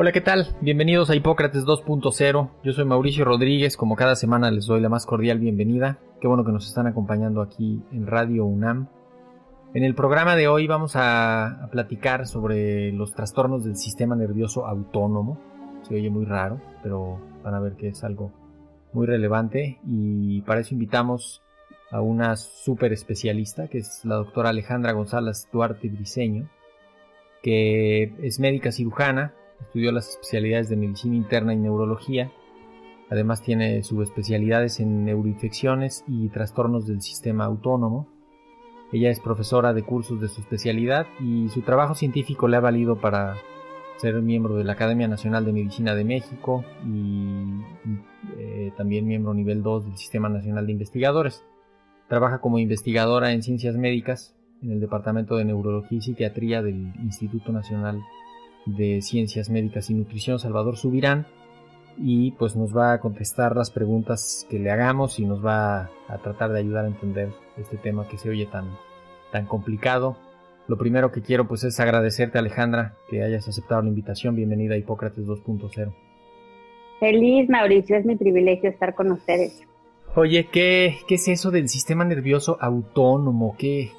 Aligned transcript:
Hola, 0.00 0.12
¿qué 0.12 0.20
tal? 0.20 0.54
Bienvenidos 0.60 1.10
a 1.10 1.16
Hipócrates 1.16 1.64
2.0. 1.64 2.50
Yo 2.62 2.72
soy 2.72 2.84
Mauricio 2.84 3.24
Rodríguez. 3.24 3.76
Como 3.76 3.96
cada 3.96 4.14
semana 4.14 4.48
les 4.52 4.66
doy 4.66 4.80
la 4.80 4.88
más 4.88 5.06
cordial 5.06 5.40
bienvenida. 5.40 5.98
Qué 6.20 6.28
bueno 6.28 6.44
que 6.44 6.52
nos 6.52 6.68
están 6.68 6.86
acompañando 6.86 7.42
aquí 7.42 7.82
en 7.90 8.06
Radio 8.06 8.44
UNAM. 8.44 8.86
En 9.74 9.82
el 9.82 9.96
programa 9.96 10.36
de 10.36 10.46
hoy 10.46 10.68
vamos 10.68 10.92
a, 10.94 11.68
platicar 11.72 12.28
sobre 12.28 12.92
los 12.92 13.12
trastornos 13.12 13.64
del 13.64 13.74
sistema 13.74 14.14
nervioso 14.14 14.68
autónomo. 14.68 15.36
Se 15.82 15.96
oye 15.96 16.10
muy 16.10 16.26
raro, 16.26 16.60
pero 16.84 17.18
van 17.42 17.54
a 17.54 17.60
ver 17.60 17.72
que 17.72 17.88
es 17.88 18.04
algo 18.04 18.30
muy 18.92 19.04
relevante 19.04 19.80
y 19.84 20.42
para 20.42 20.60
eso 20.60 20.74
invitamos 20.74 21.42
a 21.90 22.00
una 22.02 22.36
súper 22.36 22.92
especialista 22.92 23.66
que 23.66 23.78
es 23.78 24.04
la 24.04 24.14
doctora 24.14 24.50
Alejandra 24.50 24.92
González 24.92 25.48
Duarte 25.52 25.88
Briseño, 25.88 26.48
que 27.42 28.14
es 28.22 28.38
médica 28.38 28.70
cirujana, 28.70 29.34
Estudió 29.60 29.92
las 29.92 30.10
especialidades 30.10 30.68
de 30.68 30.76
medicina 30.76 31.16
interna 31.16 31.52
y 31.52 31.56
neurología. 31.56 32.30
Además 33.10 33.42
tiene 33.42 33.82
subespecialidades 33.82 34.80
en 34.80 35.04
neuroinfecciones 35.04 36.04
y 36.06 36.28
trastornos 36.28 36.86
del 36.86 37.00
sistema 37.00 37.44
autónomo. 37.44 38.06
Ella 38.92 39.10
es 39.10 39.20
profesora 39.20 39.72
de 39.72 39.82
cursos 39.82 40.20
de 40.20 40.28
su 40.28 40.40
especialidad 40.40 41.06
y 41.20 41.48
su 41.50 41.62
trabajo 41.62 41.94
científico 41.94 42.48
le 42.48 42.56
ha 42.56 42.60
valido 42.60 42.96
para 42.96 43.36
ser 43.98 44.14
miembro 44.22 44.56
de 44.56 44.64
la 44.64 44.74
Academia 44.74 45.08
Nacional 45.08 45.44
de 45.44 45.52
Medicina 45.52 45.94
de 45.94 46.04
México 46.04 46.64
y 46.86 47.60
eh, 48.38 48.72
también 48.76 49.06
miembro 49.06 49.34
nivel 49.34 49.62
2 49.62 49.86
del 49.86 49.96
Sistema 49.96 50.28
Nacional 50.28 50.66
de 50.66 50.72
Investigadores. 50.72 51.44
Trabaja 52.08 52.40
como 52.40 52.58
investigadora 52.58 53.32
en 53.32 53.42
ciencias 53.42 53.76
médicas 53.76 54.34
en 54.62 54.72
el 54.72 54.80
Departamento 54.80 55.36
de 55.36 55.44
Neurología 55.44 55.98
y 55.98 56.00
Psiquiatría 56.00 56.62
del 56.62 56.94
Instituto 57.02 57.52
Nacional 57.52 58.00
de 58.76 59.00
Ciencias 59.02 59.50
Médicas 59.50 59.90
y 59.90 59.94
Nutrición, 59.94 60.38
Salvador 60.38 60.76
Subirán, 60.76 61.26
y 61.96 62.32
pues 62.32 62.54
nos 62.54 62.76
va 62.76 62.92
a 62.92 63.00
contestar 63.00 63.56
las 63.56 63.70
preguntas 63.70 64.46
que 64.48 64.58
le 64.58 64.70
hagamos 64.70 65.18
y 65.18 65.24
nos 65.24 65.44
va 65.44 65.90
a 66.08 66.18
tratar 66.22 66.52
de 66.52 66.60
ayudar 66.60 66.84
a 66.84 66.88
entender 66.88 67.30
este 67.56 67.76
tema 67.76 68.06
que 68.08 68.18
se 68.18 68.30
oye 68.30 68.46
tan, 68.46 68.76
tan 69.32 69.46
complicado. 69.46 70.16
Lo 70.68 70.76
primero 70.76 71.10
que 71.10 71.22
quiero 71.22 71.48
pues 71.48 71.64
es 71.64 71.80
agradecerte 71.80 72.38
Alejandra 72.38 72.94
que 73.10 73.22
hayas 73.22 73.48
aceptado 73.48 73.82
la 73.82 73.88
invitación. 73.88 74.36
Bienvenida 74.36 74.74
a 74.74 74.78
Hipócrates 74.78 75.26
2.0. 75.26 75.92
Feliz 77.00 77.48
Mauricio, 77.48 77.96
es 77.96 78.04
mi 78.04 78.16
privilegio 78.16 78.70
estar 78.70 78.94
con 78.94 79.12
ustedes. 79.12 79.67
Oye, 80.18 80.48
¿qué, 80.50 80.96
¿qué 81.06 81.14
es 81.14 81.28
eso 81.28 81.52
del 81.52 81.68
sistema 81.68 82.04
nervioso 82.04 82.58
autónomo? 82.60 83.54
¿Qué, 83.56 83.92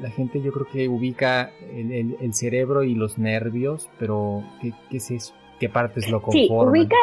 la 0.00 0.08
gente 0.08 0.40
yo 0.40 0.50
creo 0.50 0.64
que 0.64 0.88
ubica 0.88 1.50
el, 1.70 2.32
cerebro 2.32 2.82
y 2.82 2.94
los 2.94 3.18
nervios, 3.18 3.90
pero 3.98 4.42
¿qué, 4.62 4.72
es 4.90 5.10
eso? 5.10 5.34
¿Qué 5.60 5.68
partes 5.68 6.10
lo 6.10 6.22
conforman? 6.22 6.74
Sí, 6.74 6.80
ubica, 6.80 6.96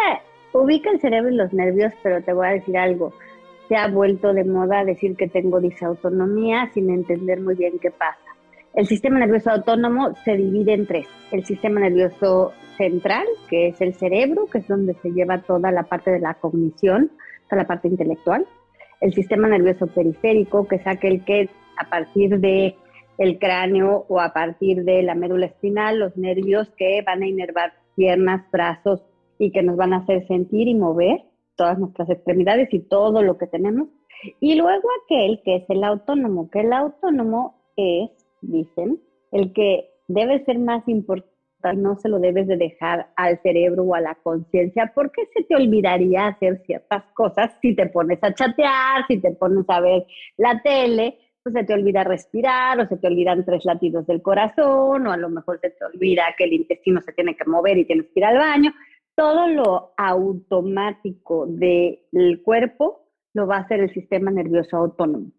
ubica 0.53 0.89
el 0.89 0.99
cerebro 0.99 1.29
y 1.29 1.35
los 1.35 1.53
nervios, 1.53 1.93
pero 2.01 2.23
te 2.23 2.33
voy 2.33 2.47
a 2.47 2.49
decir 2.49 2.75
algo. 2.75 3.13
Se 3.69 3.75
ha 3.75 3.87
vuelto 3.89 4.33
de 4.33 4.43
moda 4.43 4.83
decir 4.83 5.15
que 5.15 5.27
tengo 5.27 5.59
disautonomía 5.59 6.71
sin 6.73 6.89
entender 6.89 7.41
muy 7.41 7.53
bien 7.53 7.77
qué 7.79 7.91
pasa. 7.91 8.17
El 8.73 8.87
sistema 8.87 9.19
nervioso 9.19 9.51
autónomo 9.51 10.15
se 10.25 10.35
divide 10.35 10.73
en 10.73 10.87
tres. 10.87 11.05
El 11.31 11.45
sistema 11.45 11.79
nervioso 11.79 12.53
central, 12.77 13.27
que 13.51 13.67
es 13.67 13.79
el 13.81 13.93
cerebro, 13.93 14.47
que 14.51 14.57
es 14.57 14.67
donde 14.67 14.95
se 14.95 15.11
lleva 15.11 15.43
toda 15.43 15.71
la 15.71 15.83
parte 15.83 16.09
de 16.09 16.19
la 16.19 16.33
cognición, 16.33 17.11
toda 17.47 17.61
la 17.61 17.67
parte 17.67 17.87
intelectual. 17.87 18.47
El 19.03 19.13
sistema 19.13 19.49
nervioso 19.49 19.87
periférico, 19.87 20.65
que 20.65 20.77
es 20.77 20.87
aquel 20.87 21.25
que 21.25 21.49
a 21.77 21.89
partir 21.89 22.39
de 22.39 22.77
el 23.17 23.37
cráneo 23.37 24.05
o 24.07 24.21
a 24.21 24.31
partir 24.31 24.85
de 24.85 25.03
la 25.03 25.13
médula 25.13 25.47
espinal, 25.47 25.99
los 25.99 26.15
nervios 26.15 26.69
que 26.77 27.01
van 27.05 27.21
a 27.21 27.27
inervar 27.27 27.73
piernas, 27.97 28.49
brazos 28.49 29.03
y 29.37 29.51
que 29.51 29.61
nos 29.61 29.75
van 29.75 29.91
a 29.91 29.97
hacer 29.97 30.25
sentir 30.27 30.69
y 30.69 30.75
mover 30.75 31.21
todas 31.57 31.77
nuestras 31.79 32.09
extremidades 32.11 32.73
y 32.73 32.79
todo 32.79 33.21
lo 33.21 33.37
que 33.37 33.45
tenemos. 33.45 33.89
Y 34.39 34.55
luego 34.55 34.87
aquel 35.03 35.41
que 35.43 35.57
es 35.57 35.69
el 35.69 35.83
autónomo, 35.83 36.49
que 36.49 36.61
el 36.61 36.71
autónomo 36.71 37.57
es, 37.75 38.09
dicen, 38.41 39.01
el 39.33 39.51
que 39.51 39.89
debe 40.07 40.45
ser 40.45 40.59
más 40.59 40.87
importante, 40.87 41.32
no 41.71 41.97
se 41.97 42.09
lo 42.09 42.19
debes 42.19 42.47
de 42.47 42.57
dejar 42.57 43.07
al 43.15 43.39
cerebro 43.41 43.83
o 43.83 43.95
a 43.95 44.01
la 44.01 44.15
conciencia, 44.15 44.91
porque 44.93 45.27
se 45.33 45.43
te 45.43 45.55
olvidaría 45.55 46.27
hacer 46.27 46.61
ciertas 46.65 47.03
cosas 47.13 47.51
si 47.61 47.73
te 47.75 47.87
pones 47.87 48.19
a 48.21 48.33
chatear, 48.33 49.07
si 49.07 49.21
te 49.21 49.31
pones 49.31 49.63
a 49.69 49.79
ver 49.79 50.05
la 50.35 50.61
tele, 50.61 51.17
pues 51.41 51.53
se 51.53 51.63
te 51.63 51.73
olvida 51.73 52.03
respirar 52.03 52.79
o 52.79 52.87
se 52.87 52.97
te 52.97 53.07
olvidan 53.07 53.45
tres 53.45 53.63
latidos 53.63 54.05
del 54.07 54.21
corazón 54.21 55.07
o 55.07 55.11
a 55.11 55.17
lo 55.17 55.29
mejor 55.29 55.59
se 55.61 55.69
te 55.69 55.85
olvida 55.85 56.23
que 56.37 56.45
el 56.45 56.53
intestino 56.53 57.01
se 57.01 57.13
tiene 57.13 57.35
que 57.35 57.45
mover 57.45 57.77
y 57.77 57.85
tienes 57.85 58.07
que 58.07 58.19
ir 58.19 58.25
al 58.25 58.37
baño. 58.37 58.73
Todo 59.15 59.47
lo 59.47 59.93
automático 59.95 61.45
del 61.47 62.41
cuerpo 62.43 63.07
lo 63.33 63.47
va 63.47 63.57
a 63.57 63.61
hacer 63.61 63.79
el 63.79 63.93
sistema 63.93 64.31
nervioso 64.31 64.77
autónomo 64.77 65.31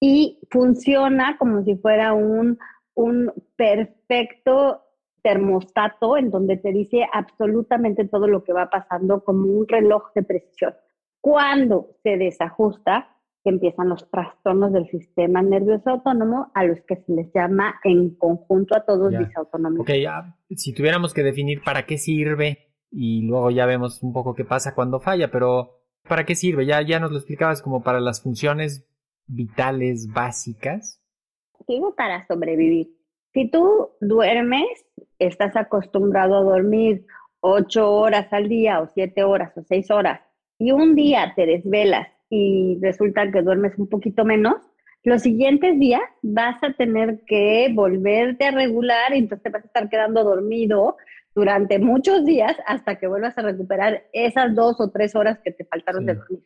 y 0.00 0.40
funciona 0.50 1.36
como 1.38 1.64
si 1.64 1.76
fuera 1.76 2.12
un, 2.12 2.58
un 2.94 3.32
perfecto 3.56 4.82
termostato 5.26 6.16
en 6.16 6.30
donde 6.30 6.56
te 6.56 6.70
dice 6.70 7.04
absolutamente 7.12 8.06
todo 8.06 8.28
lo 8.28 8.44
que 8.44 8.52
va 8.52 8.70
pasando 8.70 9.24
como 9.24 9.48
un 9.48 9.66
reloj 9.66 10.12
de 10.14 10.22
precisión. 10.22 10.72
Cuando 11.20 11.96
se 12.04 12.16
desajusta, 12.16 13.08
empiezan 13.42 13.88
los 13.88 14.08
trastornos 14.08 14.72
del 14.72 14.88
sistema 14.88 15.42
nervioso 15.42 15.90
autónomo, 15.90 16.52
a 16.54 16.62
los 16.62 16.80
que 16.82 16.94
se 16.96 17.12
les 17.12 17.32
llama 17.34 17.74
en 17.82 18.14
conjunto 18.14 18.76
a 18.76 18.84
todos 18.84 19.18
disautonomía. 19.18 19.80
Ok, 19.80 19.90
ya, 20.00 20.36
si 20.54 20.72
tuviéramos 20.72 21.12
que 21.12 21.24
definir 21.24 21.60
para 21.64 21.86
qué 21.86 21.98
sirve, 21.98 22.58
y 22.92 23.22
luego 23.22 23.50
ya 23.50 23.66
vemos 23.66 24.00
un 24.04 24.12
poco 24.12 24.36
qué 24.36 24.44
pasa 24.44 24.76
cuando 24.76 25.00
falla, 25.00 25.32
pero 25.32 25.80
¿para 26.08 26.24
qué 26.24 26.36
sirve? 26.36 26.66
Ya, 26.66 26.82
ya 26.82 27.00
nos 27.00 27.10
lo 27.10 27.16
explicabas 27.16 27.62
como 27.62 27.82
para 27.82 27.98
las 27.98 28.22
funciones 28.22 28.88
vitales 29.26 30.06
básicas. 30.12 31.02
Digo 31.66 31.96
para 31.96 32.24
sobrevivir. 32.28 32.95
Si 33.36 33.50
tú 33.50 33.90
duermes, 34.00 34.64
estás 35.18 35.54
acostumbrado 35.56 36.38
a 36.38 36.42
dormir 36.42 37.04
ocho 37.40 37.92
horas 37.92 38.32
al 38.32 38.48
día 38.48 38.80
o 38.80 38.86
siete 38.86 39.24
horas 39.24 39.52
o 39.58 39.62
seis 39.62 39.90
horas, 39.90 40.22
y 40.58 40.72
un 40.72 40.94
día 40.94 41.34
te 41.36 41.44
desvelas 41.44 42.08
y 42.30 42.78
resulta 42.80 43.30
que 43.30 43.42
duermes 43.42 43.78
un 43.78 43.90
poquito 43.90 44.24
menos, 44.24 44.54
los 45.02 45.20
siguientes 45.20 45.78
días 45.78 46.00
vas 46.22 46.62
a 46.62 46.72
tener 46.72 47.24
que 47.26 47.68
volverte 47.74 48.46
a 48.46 48.52
regular 48.52 49.12
y 49.12 49.18
entonces 49.18 49.42
te 49.42 49.50
vas 49.50 49.64
a 49.64 49.66
estar 49.66 49.90
quedando 49.90 50.24
dormido 50.24 50.96
durante 51.34 51.78
muchos 51.78 52.24
días 52.24 52.56
hasta 52.66 52.98
que 52.98 53.06
vuelvas 53.06 53.36
a 53.36 53.42
recuperar 53.42 54.04
esas 54.14 54.54
dos 54.54 54.80
o 54.80 54.88
tres 54.88 55.14
horas 55.14 55.40
que 55.44 55.52
te 55.52 55.66
faltaron 55.66 56.06
de 56.06 56.14
dormir. 56.14 56.42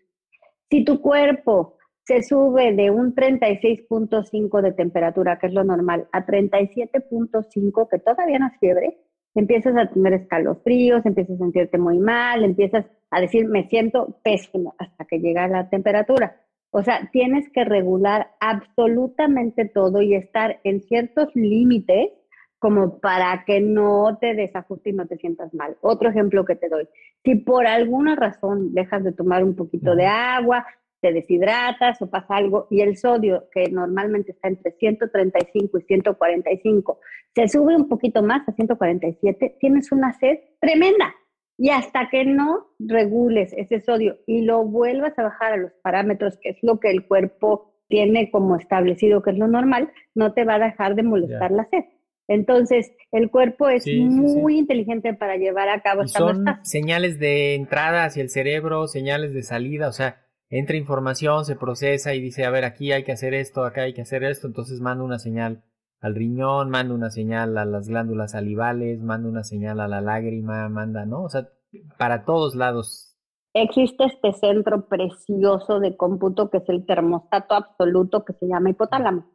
Si 0.69 0.85
tu 0.85 1.01
cuerpo 1.01 1.77
se 2.05 2.23
sube 2.23 2.75
de 2.75 2.91
un 2.91 3.15
36.5 3.15 4.63
de 4.63 4.73
temperatura, 4.73 5.39
que 5.39 5.47
es 5.47 5.53
lo 5.53 5.65
normal, 5.65 6.09
a 6.13 6.27
37.5, 6.27 7.89
que 7.89 7.99
todavía 7.99 8.39
no 8.39 8.47
es 8.49 8.59
fiebre, 8.59 8.99
empiezas 9.35 9.77
a 9.77 9.89
tener 9.91 10.15
escalofríos, 10.15 11.05
empiezas 11.07 11.37
a 11.37 11.45
sentirte 11.45 11.79
muy 11.79 11.99
mal, 11.99 12.45
empiezas 12.45 12.87
a 13.11 13.21
decir, 13.21 13.47
me 13.47 13.69
siento 13.69 14.19
pésimo 14.23 14.75
hasta 14.79 15.05
que 15.05 15.19
llega 15.19 15.49
la 15.49 15.69
temperatura. 15.69 16.41
O 16.73 16.83
sea, 16.83 17.09
tienes 17.13 17.49
que 17.53 17.65
regular 17.65 18.31
absolutamente 18.39 19.65
todo 19.65 20.03
y 20.03 20.15
estar 20.15 20.61
en 20.63 20.81
ciertos 20.83 21.29
límites 21.35 22.11
como 22.61 23.01
para 23.01 23.45
que 23.47 23.61
no 23.61 24.19
te 24.21 24.35
desajuste 24.35 24.91
y 24.91 24.93
no 24.93 25.07
te 25.07 25.17
sientas 25.17 25.53
mal. 25.55 25.77
Otro 25.81 26.11
ejemplo 26.11 26.45
que 26.45 26.57
te 26.57 26.69
doy, 26.69 26.87
si 27.25 27.35
por 27.37 27.67
alguna 27.67 28.15
razón 28.15 28.75
dejas 28.75 29.03
de 29.03 29.13
tomar 29.13 29.43
un 29.43 29.57
poquito 29.57 29.97
de 29.97 30.07
agua, 30.07 30.67
te 31.01 31.13
deshidratas 31.13 32.01
o 32.03 32.11
pasa 32.11 32.37
algo 32.37 32.67
y 32.71 32.81
el 32.81 32.97
sodio, 32.97 33.49
que 33.53 33.71
normalmente 33.71 34.33
está 34.33 34.49
entre 34.49 34.73
135 34.73 35.79
y 35.79 35.83
145, 35.83 37.01
se 37.35 37.49
sube 37.49 37.77
un 37.77 37.89
poquito 37.89 38.23
más 38.23 38.49
a 38.49 38.53
147, 38.53 39.57
tienes 39.61 39.93
una 39.93 40.13
sed 40.15 40.39
tremenda. 40.61 41.15
Y 41.57 41.69
hasta 41.69 42.09
que 42.09 42.25
no 42.25 42.69
regules 42.79 43.53
ese 43.53 43.81
sodio 43.81 44.17
y 44.27 44.43
lo 44.43 44.65
vuelvas 44.65 45.19
a 45.19 45.25
bajar 45.25 45.53
a 45.53 45.57
los 45.59 45.73
parámetros, 45.83 46.39
que 46.41 46.51
es 46.51 46.59
lo 46.63 46.81
que 46.81 46.91
el 46.91 47.07
cuerpo 47.07 47.75
tiene 47.87 48.31
como 48.31 48.57
establecido, 48.57 49.21
que 49.23 49.33
es 49.33 49.37
lo 49.37 49.47
normal, 49.47 49.93
no 50.15 50.33
te 50.33 50.45
va 50.45 50.55
a 50.55 50.59
dejar 50.59 50.95
de 50.95 51.03
molestar 51.03 51.51
la 51.51 51.69
sed. 51.69 51.85
Entonces, 52.29 52.93
el 53.11 53.29
cuerpo 53.29 53.69
es 53.69 53.85
muy 53.87 54.57
inteligente 54.57 55.13
para 55.15 55.37
llevar 55.37 55.69
a 55.69 55.83
cabo 55.83 56.03
esta 56.03 56.21
Son 56.21 56.45
señales 56.63 57.19
de 57.19 57.57
entrada 57.57 58.05
hacia 58.05 58.23
el 58.23 58.31
cerebro, 58.31 58.87
señales 58.87 59.35
de 59.35 59.43
salida, 59.43 59.89
o 59.89 59.93
sea, 59.93 60.25
entra 60.51 60.77
información, 60.77 61.45
se 61.45 61.57
procesa 61.57 62.13
y 62.15 62.21
dice, 62.21 62.45
a 62.45 62.51
ver, 62.51 62.65
aquí 62.65 62.93
hay 62.93 63.05
que 63.05 63.13
hacer 63.13 63.35
esto, 63.35 63.65
acá 63.65 63.83
hay 63.83 63.95
que 63.95 64.03
hacer 64.03 64.25
esto, 64.25 64.49
entonces 64.49 64.81
manda 64.81 65.05
una 65.05 65.19
señal 65.19 65.63
al 66.01 66.15
riñón, 66.15 66.71
manda 66.71 66.95
una 66.95 67.11
señal 67.11 67.57
a 67.57 67.65
las 67.65 67.89
glándulas 67.89 68.33
salivales, 68.33 69.01
manda 69.01 69.29
una 69.29 69.45
señal 69.45 69.81
a 69.81 69.89
la 69.89 70.01
lágrima, 70.01 70.69
manda, 70.69 71.07
¿no? 71.07 71.23
O 71.23 71.29
sea, 71.29 71.49
para 71.99 72.25
todos 72.25 72.57
lados. 72.57 73.17
Existe 73.53 74.05
este 74.05 74.33
centro 74.33 74.89
precioso 74.89 75.79
de 75.79 75.97
cómputo 75.97 76.51
que 76.51 76.59
es 76.59 76.69
el 76.69 76.87
termostato 76.87 77.55
absoluto 77.55 78.25
que 78.25 78.33
se 78.35 78.47
llama 78.47 78.71
hipotálamo. 78.71 79.27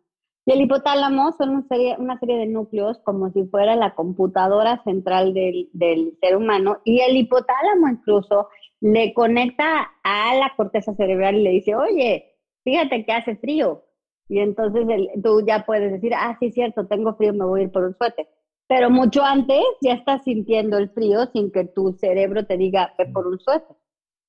Y 0.46 0.54
el 0.54 0.62
hipotálamo 0.62 1.34
son 1.38 1.50
una 1.50 1.68
serie, 1.68 1.96
una 1.98 2.20
serie 2.20 2.38
de 2.38 2.48
núcleos 2.48 3.00
como 3.04 3.32
si 3.32 3.46
fuera 3.46 3.76
la 3.76 3.96
computadora 3.96 4.82
central 4.84 5.34
del, 5.34 5.70
del 5.74 6.18
ser 6.22 6.38
humano 6.38 6.78
y 6.84 7.02
el 7.02 7.18
hipotálamo 7.18 7.90
incluso 7.90 8.48
le 8.86 9.16
conecta 9.16 9.94
a 10.04 10.36
la 10.36 10.54
corteza 10.56 10.94
cerebral 10.94 11.38
y 11.38 11.44
le 11.44 11.50
dice, 11.50 11.76
oye, 11.76 12.36
fíjate 12.64 13.04
que 13.04 13.12
hace 13.12 13.36
frío, 13.36 13.84
y 14.30 14.40
entonces 14.40 14.86
tú 15.24 15.44
ya 15.46 15.66
puedes 15.66 15.92
decir, 15.92 16.14
ah, 16.16 16.38
sí, 16.40 16.52
cierto, 16.52 16.86
tengo 16.86 17.16
frío, 17.16 17.34
me 17.34 17.46
voy 17.46 17.62
a 17.62 17.64
ir 17.64 17.72
por 17.72 17.84
un 17.84 17.96
suéter. 17.96 18.28
Pero 18.68 18.92
mucho 18.92 19.24
antes 19.24 19.64
ya 19.82 19.94
estás 19.94 20.24
sintiendo 20.24 20.78
el 20.78 20.90
frío 20.90 21.26
sin 21.34 21.52
que 21.52 21.66
tu 21.66 21.94
cerebro 21.94 22.46
te 22.46 22.58
diga, 22.58 22.94
ve 22.98 23.08
por 23.08 23.26
un 23.26 23.40
suéter. 23.40 23.76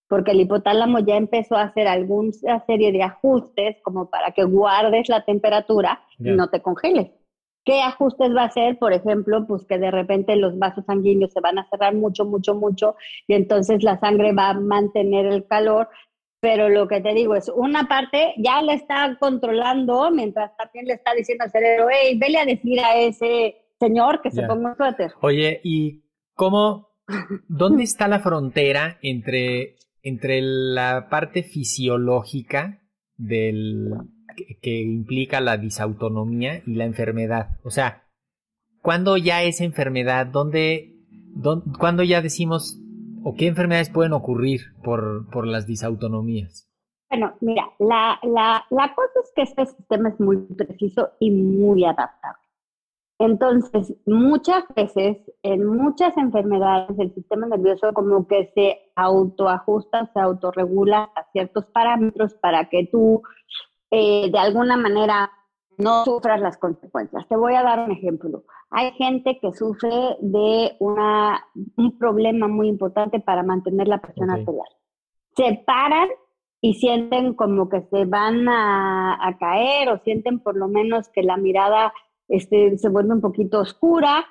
Porque 0.08 0.31
el 0.31 0.41
hipotálamo 0.41 1.00
ya 1.00 1.17
empezó 1.17 1.56
a 1.56 1.64
hacer 1.64 1.87
alguna 1.87 2.32
serie 2.67 2.93
de 2.93 3.03
ajustes 3.03 3.76
como 3.82 4.08
para 4.08 4.31
que 4.32 4.44
guardes 4.44 5.08
la 5.08 5.25
temperatura 5.25 6.00
y 6.19 6.31
no 6.31 6.49
te 6.49 6.62
congeles. 6.62 7.11
¿Qué 7.67 7.83
ajustes 7.83 8.35
va 8.35 8.43
a 8.43 8.47
hacer? 8.47 8.79
Por 8.79 8.93
ejemplo, 8.95 9.45
pues 9.47 9.67
que 9.67 9.77
de 9.77 9.91
repente 9.91 10.37
los 10.37 10.57
vasos 10.57 10.85
sanguíneos 10.87 11.33
se 11.33 11.41
van 11.41 11.59
a 11.59 11.69
cerrar 11.69 11.95
mucho, 11.95 12.25
mucho, 12.25 12.55
mucho 12.55 12.95
y 13.27 13.35
entonces 13.35 13.83
la 13.83 13.99
sangre 13.99 14.33
va 14.33 14.51
a 14.51 14.55
mantener 14.55 15.27
el 15.27 15.45
calor 15.47 15.89
pero 16.41 16.69
lo 16.69 16.87
que 16.87 17.01
te 17.01 17.13
digo 17.13 17.35
es, 17.35 17.49
una 17.49 17.89
parte 17.89 18.35
ya 18.37 18.63
la 18.63 18.75
está 18.75 19.17
controlando, 19.19 20.13
mientras 20.13 20.57
también 20.57 20.87
le 20.87 20.95
está 20.95 21.13
diciendo 21.13 21.43
al 21.43 21.51
cerebro, 21.51 21.89
hey, 21.91 22.17
vele 22.17 22.39
a 22.39 22.45
decir 22.45 22.79
a 22.79 22.97
ese 22.97 23.57
señor 23.81 24.21
que 24.23 24.31
se 24.31 24.45
ponga 24.45 24.71
un 24.71 24.77
suéter. 24.77 25.13
Oye, 25.23 25.61
¿y 25.65 26.05
cómo, 26.35 26.91
dónde 27.49 27.83
está 27.83 28.07
la 28.07 28.21
frontera 28.21 28.99
entre, 29.03 29.75
entre 30.03 30.41
la 30.41 31.09
parte 31.11 31.43
fisiológica 31.43 32.81
del, 33.17 33.91
que, 34.37 34.81
implica 34.81 35.41
la 35.41 35.56
disautonomía 35.56 36.62
y 36.67 36.75
la 36.75 36.85
enfermedad? 36.85 37.59
O 37.65 37.71
sea, 37.71 38.05
¿cuándo 38.83 39.17
ya 39.17 39.43
es 39.43 39.61
enfermedad? 39.61 40.27
¿Dónde, 40.27 40.94
dónde 41.35 41.73
cuándo 41.79 42.03
ya 42.03 42.23
decimos 42.23 42.81
¿O 43.29 43.35
qué 43.35 43.49
enfermedades 43.49 43.91
pueden 43.91 44.12
ocurrir 44.12 44.61
por, 44.85 45.29
por 45.31 45.49
las 45.49 45.67
disautonomías? 45.67 46.71
Bueno, 47.11 47.35
mira, 47.41 47.65
la, 47.81 48.21
la, 48.23 48.65
la 48.71 48.94
cosa 48.94 49.11
es 49.21 49.33
que 49.35 49.43
este 49.43 49.67
sistema 49.67 50.11
es 50.11 50.21
muy 50.21 50.37
preciso 50.37 51.11
y 51.19 51.32
muy 51.32 51.85
adaptable. 51.85 52.39
Entonces, 53.19 53.97
muchas 54.06 54.62
veces, 54.77 55.17
en 55.43 55.67
muchas 55.67 56.17
enfermedades, 56.17 56.97
el 57.00 57.12
sistema 57.15 57.49
nervioso 57.49 57.93
como 57.94 58.29
que 58.29 58.53
se 58.55 58.79
autoajusta, 58.94 60.09
se 60.12 60.21
autorregula 60.21 61.11
a 61.17 61.25
ciertos 61.32 61.67
parámetros 61.67 62.35
para 62.35 62.69
que 62.69 62.89
tú, 62.93 63.23
eh, 63.98 64.31
de 64.31 64.38
alguna 64.38 64.76
manera, 64.76 65.31
no 65.78 66.04
sufras 66.04 66.38
las 66.38 66.58
consecuencias. 66.58 67.26
Te 67.28 67.37
voy 67.37 67.54
a 67.54 67.62
dar 67.62 67.81
un 67.81 67.93
ejemplo. 67.93 68.44
Hay 68.70 68.93
gente 68.93 69.38
que 69.40 69.52
sufre 69.52 70.16
de 70.20 70.76
una, 70.81 71.43
un 71.76 71.98
problema 71.98 72.46
muy 72.46 72.69
importante 72.69 73.20
para 73.20 73.43
mantener 73.43 73.88
la 73.88 74.02
presión 74.02 74.31
arterial. 74.31 74.69
Se 75.34 75.62
paran 75.66 76.08
y 76.60 76.75
sienten 76.75 77.34
como 77.34 77.70
que 77.70 77.82
se 77.90 78.04
van 78.04 78.46
a, 78.48 79.37
caer 79.40 79.88
o 79.88 79.98
sienten 80.00 80.40
por 80.40 80.56
lo 80.56 80.69
menos 80.69 81.08
que 81.08 81.22
la 81.22 81.38
mirada 81.38 81.93
este, 82.28 82.76
se 82.76 82.88
vuelve 82.90 83.14
un 83.14 83.20
poquito 83.22 83.60
oscura. 83.60 84.26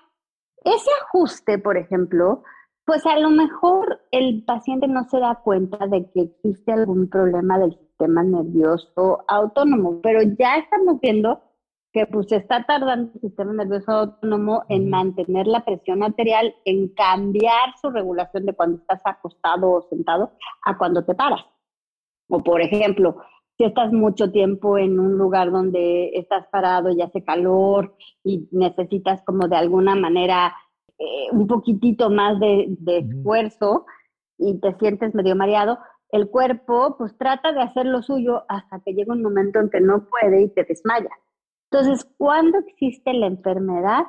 Ese 0.63 0.91
ajuste, 1.03 1.57
por 1.57 1.77
ejemplo, 1.77 2.43
pues 2.85 3.03
a 3.07 3.17
lo 3.19 3.31
mejor 3.31 4.01
el 4.11 4.43
paciente 4.45 4.87
no 4.87 5.05
se 5.05 5.19
da 5.19 5.41
cuenta 5.43 5.87
de 5.87 6.09
que 6.11 6.21
existe 6.21 6.71
algún 6.71 7.09
problema 7.09 7.57
del 7.57 7.79
sistema 7.97 8.23
nervioso 8.23 9.23
autónomo, 9.27 10.01
pero 10.01 10.21
ya 10.37 10.57
estamos 10.57 10.99
viendo 11.01 11.41
que 11.93 12.05
pues 12.05 12.29
está 12.31 12.65
tardando 12.65 13.09
el 13.13 13.21
sistema 13.21 13.53
nervioso 13.53 13.89
autónomo 13.89 14.63
en 14.67 14.89
mantener 14.89 15.47
la 15.47 15.63
presión 15.63 16.03
arterial, 16.03 16.53
en 16.65 16.89
cambiar 16.89 17.69
su 17.81 17.89
regulación 17.89 18.45
de 18.45 18.53
cuando 18.53 18.77
estás 18.79 19.01
acostado 19.05 19.71
o 19.71 19.81
sentado 19.89 20.31
a 20.65 20.77
cuando 20.77 21.05
te 21.05 21.15
paras. 21.15 21.45
O 22.27 22.43
por 22.43 22.61
ejemplo, 22.61 23.15
si 23.57 23.63
estás 23.63 23.93
mucho 23.93 24.29
tiempo 24.29 24.77
en 24.77 24.99
un 24.99 25.17
lugar 25.17 25.51
donde 25.51 26.09
estás 26.15 26.45
parado 26.51 26.89
y 26.89 27.01
hace 27.01 27.23
calor 27.23 27.95
y 28.25 28.49
necesitas 28.51 29.23
como 29.23 29.47
de 29.47 29.55
alguna 29.55 29.95
manera 29.95 30.53
eh, 30.97 31.27
un 31.31 31.47
poquitito 31.47 32.09
más 32.09 32.37
de, 32.41 32.65
de 32.67 32.97
esfuerzo 32.97 33.85
y 34.37 34.59
te 34.59 34.75
sientes 34.79 35.15
medio 35.15 35.37
mareado, 35.37 35.77
el 36.15 36.29
cuerpo 36.29 36.95
pues 36.97 37.17
trata 37.17 37.51
de 37.51 37.61
hacer 37.61 37.85
lo 37.85 38.01
suyo 38.01 38.43
hasta 38.47 38.79
que 38.79 38.93
llega 38.93 39.13
un 39.13 39.21
momento 39.21 39.59
en 39.59 39.69
que 39.69 39.81
no 39.81 40.07
puede 40.07 40.43
y 40.43 40.49
te 40.49 40.63
desmaya. 40.63 41.09
Entonces, 41.71 42.09
¿cuándo 42.17 42.59
existe 42.59 43.13
la 43.13 43.27
enfermedad? 43.27 44.03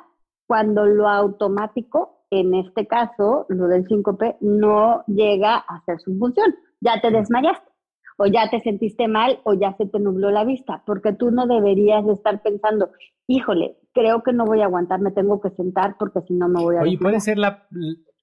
Cuando 0.47 0.85
lo 0.85 1.09
automático, 1.09 2.25
en 2.29 2.53
este 2.53 2.87
caso, 2.87 3.45
lo 3.49 3.67
del 3.67 3.85
síncope, 3.87 4.37
no 4.39 5.03
llega 5.07 5.55
a 5.55 5.77
hacer 5.77 5.99
su 5.99 6.17
función. 6.17 6.55
Ya 6.79 7.01
te 7.01 7.11
desmayaste, 7.11 7.69
o 8.17 8.27
ya 8.27 8.49
te 8.49 8.61
sentiste 8.61 9.07
mal, 9.07 9.39
o 9.43 9.53
ya 9.53 9.75
se 9.75 9.85
te 9.85 9.99
nubló 9.99 10.31
la 10.31 10.45
vista, 10.45 10.83
porque 10.85 11.11
tú 11.11 11.31
no 11.31 11.45
deberías 11.45 12.05
de 12.05 12.13
estar 12.13 12.41
pensando, 12.41 12.91
híjole, 13.27 13.77
creo 13.93 14.23
que 14.23 14.31
no 14.31 14.45
voy 14.45 14.61
a 14.61 14.65
aguantar, 14.65 15.01
me 15.01 15.11
tengo 15.11 15.41
que 15.41 15.49
sentar 15.49 15.95
porque 15.97 16.21
si 16.21 16.35
no 16.35 16.47
me 16.47 16.63
voy 16.63 16.77
a... 16.77 16.81
Oye, 16.81 16.97
puede 16.97 17.19
ser 17.19 17.37
la, 17.37 17.67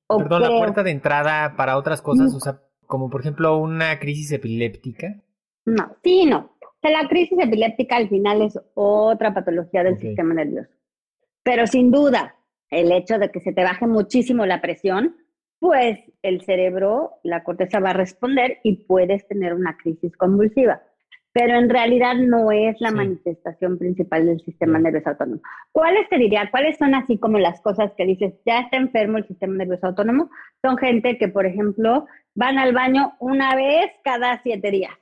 perdón, 0.08 0.42
la 0.42 0.48
puerta 0.48 0.82
de 0.82 0.92
entrada 0.92 1.54
para 1.56 1.76
otras 1.76 2.00
cosas, 2.00 2.34
o 2.34 2.40
sea, 2.40 2.60
como 2.94 3.10
por 3.10 3.20
ejemplo 3.20 3.58
una 3.58 3.98
crisis 3.98 4.32
epiléptica. 4.32 5.22
No, 5.66 5.96
sí, 6.02 6.26
no 6.26 6.54
la 6.90 7.08
crisis 7.08 7.38
epiléptica 7.38 7.96
al 7.96 8.08
final 8.08 8.42
es 8.42 8.58
otra 8.74 9.32
patología 9.32 9.82
del 9.82 9.98
sistema 9.98 10.34
nervioso. 10.34 10.70
Pero 11.42 11.66
sin 11.66 11.90
duda, 11.90 12.36
el 12.70 12.92
hecho 12.92 13.18
de 13.18 13.30
que 13.30 13.40
se 13.40 13.52
te 13.52 13.62
baje 13.62 13.86
muchísimo 13.86 14.46
la 14.46 14.60
presión, 14.60 15.16
pues 15.58 15.98
el 16.22 16.42
cerebro, 16.42 17.12
la 17.22 17.42
corteza 17.42 17.80
va 17.80 17.90
a 17.90 17.94
responder 17.94 18.58
y 18.62 18.84
puedes 18.84 19.26
tener 19.28 19.54
una 19.54 19.76
crisis 19.76 20.16
convulsiva. 20.16 20.82
Pero 21.34 21.58
en 21.58 21.68
realidad 21.68 22.14
no 22.14 22.50
es 22.52 22.80
la 22.80 22.92
manifestación 22.92 23.76
principal 23.76 24.24
del 24.24 24.40
sistema 24.40 24.78
nervioso 24.78 25.10
autónomo. 25.10 25.42
¿Cuáles 25.72 26.08
te 26.08 26.16
diría? 26.16 26.48
¿Cuáles 26.50 26.78
son 26.78 26.94
así 26.94 27.18
como 27.18 27.38
las 27.38 27.60
cosas 27.60 27.92
que 27.96 28.06
dices, 28.06 28.32
ya 28.46 28.60
está 28.60 28.78
enfermo 28.78 29.18
el 29.18 29.26
sistema 29.26 29.54
nervioso 29.54 29.88
autónomo? 29.88 30.30
Son 30.62 30.78
gente 30.78 31.18
que, 31.18 31.28
por 31.28 31.44
ejemplo, 31.44 32.06
van 32.34 32.56
al 32.56 32.72
baño 32.72 33.14
una 33.18 33.54
vez 33.54 33.90
cada 34.02 34.40
siete 34.42 34.70
días 34.70 34.94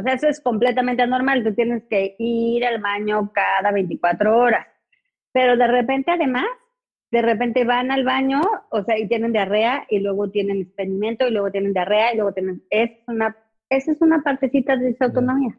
o 0.00 0.02
sea, 0.02 0.14
eso 0.14 0.28
es 0.28 0.40
completamente 0.40 1.02
anormal. 1.02 1.44
Tú 1.44 1.54
tienes 1.54 1.82
que 1.90 2.16
ir 2.18 2.64
al 2.64 2.80
baño 2.80 3.30
cada 3.32 3.70
24 3.70 4.38
horas. 4.38 4.66
Pero 5.32 5.56
de 5.56 5.66
repente, 5.66 6.10
además, 6.10 6.46
de 7.10 7.22
repente 7.22 7.64
van 7.64 7.90
al 7.90 8.04
baño, 8.04 8.40
o 8.70 8.82
sea, 8.84 8.98
y 8.98 9.08
tienen 9.08 9.32
diarrea, 9.32 9.84
y 9.90 9.98
luego 9.98 10.30
tienen 10.30 10.62
experimento, 10.62 11.26
y 11.26 11.32
luego 11.32 11.50
tienen 11.50 11.72
diarrea, 11.72 12.14
y 12.14 12.16
luego 12.16 12.32
tienen... 12.32 12.62
Es 12.70 12.90
una, 13.08 13.36
esa 13.68 13.92
es 13.92 14.00
una 14.00 14.22
partecita 14.22 14.76
de 14.76 14.90
esa 14.90 15.06
autonomía. 15.06 15.54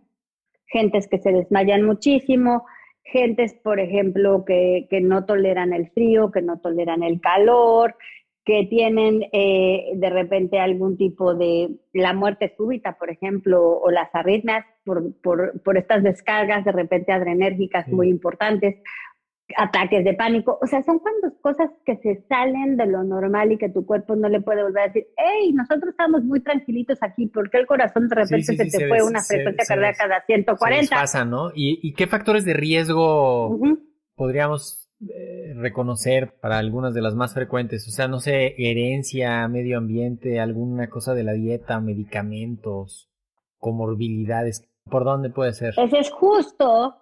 Gentes 0.72 1.08
que 1.08 1.20
se 1.20 1.32
desmayan 1.32 1.84
muchísimo, 1.84 2.66
gentes, 3.04 3.54
por 3.64 3.80
ejemplo, 3.80 4.46
que, 4.46 4.88
que 4.90 5.02
no 5.02 5.26
toleran 5.26 5.74
el 5.74 5.90
frío, 5.92 6.32
que 6.32 6.42
no 6.42 6.60
toleran 6.60 7.04
el 7.04 7.20
calor, 7.20 7.96
que 8.44 8.66
tienen 8.70 9.24
eh, 9.34 9.92
de 9.96 10.10
repente 10.10 10.60
algún 10.60 10.98
tipo 10.98 11.36
de 11.36 11.70
la 11.94 12.14
muerte 12.14 12.54
súbita, 12.58 12.98
por 12.98 13.12
ejemplo, 13.12 13.62
o 13.62 13.92
las 13.92 14.14
arritmias 14.14 14.66
por, 14.84 15.14
por, 15.22 15.62
por 15.62 15.78
estas 15.78 16.02
descargas 16.02 16.66
de 16.66 16.72
repente 16.72 17.12
adrenérgicas 17.12 17.88
muy 17.88 18.10
importantes, 18.10 18.82
ataques 19.58 20.04
de 20.04 20.14
pánico. 20.14 20.60
O 20.62 20.68
sea, 20.68 20.82
son 20.84 21.00
cuando 21.00 21.34
cosas 21.42 21.70
que 21.86 21.98
se 21.98 22.24
salen 22.28 22.78
de 22.78 22.86
lo 22.86 23.04
normal 23.04 23.52
y 23.52 23.58
que 23.58 23.70
tu 23.70 23.86
cuerpo 23.86 24.16
no 24.16 24.30
le 24.30 24.42
puede 24.42 24.64
volver 24.64 24.84
a 24.84 24.88
decir, 24.88 25.08
hey, 25.18 25.52
nosotros 25.54 25.92
estamos 25.92 26.24
muy 26.24 26.42
tranquilitos 26.42 26.98
aquí, 27.02 27.28
porque 27.28 27.58
el 27.58 27.68
corazón 27.68 28.08
de 28.08 28.16
repente 28.16 28.56
se 28.56 28.66
te 28.66 28.88
fue 28.88 29.04
una 29.04 29.22
frecuencia 29.22 29.66
cardíaca 29.68 30.08
de 30.08 30.14
140? 30.26 30.96
pasa, 30.96 31.26
¿no? 31.26 31.52
¿Y, 31.54 31.94
qué 31.94 32.08
factores 32.08 32.46
de 32.46 32.54
riesgo 32.54 33.60
podríamos 34.16 34.90
eh, 35.10 35.54
reconocer 35.56 36.34
para 36.40 36.58
algunas 36.58 36.94
de 36.94 37.02
las 37.02 37.16
más 37.16 37.34
frecuentes? 37.34 37.88
O 37.88 37.92
sea, 37.92 38.08
no 38.08 38.20
sé, 38.20 38.56
herencia, 38.58 39.48
medio 39.48 39.78
ambiente, 39.78 40.40
alguna 40.40 40.90
cosa 40.90 41.14
de 41.14 41.24
la 41.24 41.34
dieta, 41.34 41.80
medicamentos, 41.80 43.10
comorbilidades. 43.58 44.68
¿Por 44.90 45.04
dónde 45.04 45.30
puede 45.30 45.54
ser? 45.54 45.76
Ese 45.78 46.00
es 46.00 46.10
justo 46.10 46.98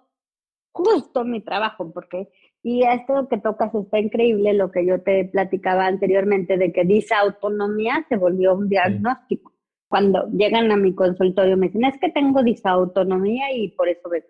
justo 0.72 1.24
mi 1.24 1.40
trabajo, 1.40 1.90
porque, 1.92 2.30
y 2.62 2.82
esto 2.84 3.28
que 3.28 3.38
tocas 3.38 3.74
está 3.74 3.98
increíble, 3.98 4.52
lo 4.52 4.70
que 4.70 4.84
yo 4.84 5.00
te 5.02 5.24
platicaba 5.24 5.86
anteriormente, 5.86 6.58
de 6.58 6.72
que 6.72 6.84
disautonomía 6.84 8.04
se 8.08 8.16
volvió 8.16 8.54
un 8.54 8.68
diagnóstico. 8.68 9.52
Cuando 9.88 10.28
llegan 10.30 10.70
a 10.70 10.76
mi 10.76 10.94
consultorio 10.94 11.56
me 11.56 11.66
dicen, 11.66 11.84
es 11.84 11.98
que 11.98 12.10
tengo 12.10 12.42
disautonomía 12.42 13.52
y 13.52 13.68
por 13.68 13.88
eso 13.88 14.08
veo. 14.10 14.24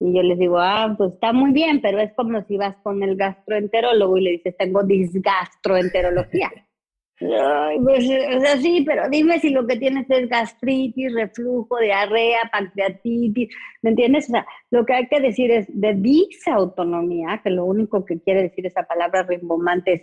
Y 0.00 0.14
yo 0.14 0.22
les 0.22 0.38
digo, 0.38 0.58
ah, 0.58 0.94
pues 0.98 1.12
está 1.12 1.32
muy 1.32 1.52
bien, 1.52 1.80
pero 1.80 2.00
es 2.00 2.12
como 2.14 2.42
si 2.46 2.56
vas 2.56 2.76
con 2.82 3.02
el 3.02 3.16
gastroenterólogo 3.16 4.16
y 4.18 4.22
le 4.22 4.30
dices, 4.32 4.56
tengo 4.56 4.82
disgastroenterología. 4.82 6.50
pues, 7.84 8.04
o 8.04 8.40
sea, 8.40 8.56
sí, 8.58 8.84
pero 8.86 9.08
dime 9.08 9.38
si 9.40 9.50
lo 9.50 9.66
que 9.66 9.76
tienes 9.76 10.06
es 10.10 10.28
gastritis, 10.28 11.14
reflujo, 11.14 11.78
diarrea, 11.78 12.50
pancreatitis, 12.50 13.48
¿me 13.82 13.90
entiendes? 13.90 14.28
O 14.28 14.32
sea, 14.32 14.46
lo 14.70 14.84
que 14.84 14.94
hay 14.94 15.08
que 15.08 15.20
decir 15.20 15.50
es 15.50 15.66
de 15.68 15.94
disautonomía, 15.94 17.40
que 17.42 17.50
lo 17.50 17.64
único 17.64 18.04
que 18.04 18.20
quiere 18.20 18.42
decir 18.42 18.66
esa 18.66 18.84
palabra 18.84 19.22
rimbombante 19.22 19.92
es 19.92 20.02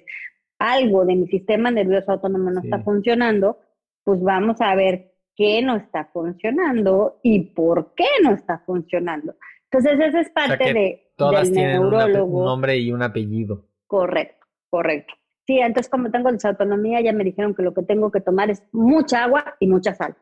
algo 0.60 1.06
de 1.06 1.16
mi 1.16 1.28
sistema 1.28 1.72
nervioso 1.72 2.12
autónomo 2.12 2.52
no 2.52 2.62
está 2.62 2.80
funcionando, 2.80 3.60
pues 4.04 4.22
vamos 4.22 4.60
a 4.60 4.76
ver 4.76 5.14
qué 5.36 5.62
no 5.62 5.78
está 5.78 6.10
funcionando 6.12 7.20
y 7.24 7.52
por 7.52 7.94
qué 7.96 8.08
no 8.24 8.34
está 8.34 8.60
funcionando. 8.66 9.36
Entonces, 9.72 10.00
esa 10.00 10.20
es 10.20 10.30
parte 10.32 10.74
de, 10.74 11.12
todas 11.16 11.52
del 11.52 11.64
neurólogo. 11.64 12.40
un 12.40 12.46
nombre 12.46 12.78
y 12.78 12.92
un 12.92 13.04
apellido. 13.04 13.66
Correcto, 13.88 14.46
correcto. 14.70 15.14
Sí, 15.50 15.58
entonces 15.58 15.90
como 15.90 16.12
tengo 16.12 16.32
disautonomía, 16.32 17.02
ya 17.02 17.12
me 17.12 17.24
dijeron 17.24 17.56
que 17.56 17.64
lo 17.64 17.74
que 17.74 17.82
tengo 17.82 18.12
que 18.12 18.22
tomar 18.22 18.52
es 18.52 18.62
mucha 18.72 19.24
agua 19.24 19.56
y 19.60 19.66
mucha 19.66 19.96
sal. 19.96 20.16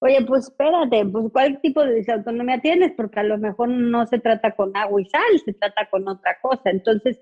Oye, 0.00 0.22
pues 0.26 0.48
espérate, 0.48 1.06
pues 1.06 1.32
¿cuál 1.32 1.58
tipo 1.62 1.82
de 1.82 1.94
disautonomía 1.94 2.60
tienes? 2.60 2.92
Porque 2.94 3.20
a 3.20 3.22
lo 3.22 3.38
mejor 3.38 3.70
no 3.70 4.06
se 4.06 4.18
trata 4.18 4.50
con 4.50 4.76
agua 4.76 5.00
y 5.00 5.06
sal, 5.06 5.22
se 5.42 5.54
trata 5.54 5.88
con 5.88 6.06
otra 6.06 6.36
cosa. 6.42 6.68
Entonces, 6.68 7.18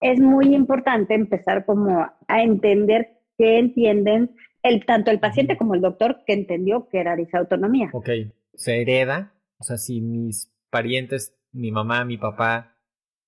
es 0.00 0.20
muy 0.20 0.54
importante 0.54 1.12
empezar 1.12 1.66
como 1.66 2.00
a 2.00 2.42
entender 2.42 3.20
qué 3.36 3.58
entienden 3.58 4.34
el, 4.62 4.86
tanto 4.86 5.10
el 5.10 5.20
paciente 5.20 5.58
como 5.58 5.74
el 5.74 5.82
doctor 5.82 6.22
que 6.26 6.32
entendió 6.32 6.88
que 6.88 6.98
era 6.98 7.14
disautonomía. 7.14 7.90
Ok, 7.92 8.08
se 8.54 8.80
hereda, 8.80 9.34
o 9.58 9.64
sea, 9.64 9.76
si 9.76 10.00
mis 10.00 10.50
parientes, 10.70 11.36
mi 11.52 11.72
mamá, 11.72 12.06
mi 12.06 12.16
papá, 12.16 12.78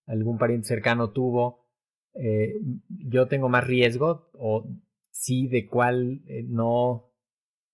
algún 0.06 0.38
pariente 0.38 0.68
cercano 0.68 1.10
tuvo, 1.10 1.63
eh, 2.14 2.54
yo 2.88 3.26
tengo 3.26 3.48
más 3.48 3.66
riesgo 3.66 4.28
o 4.34 4.64
sí, 5.10 5.48
de 5.48 5.66
cuál 5.68 6.20
eh, 6.26 6.44
no. 6.46 7.10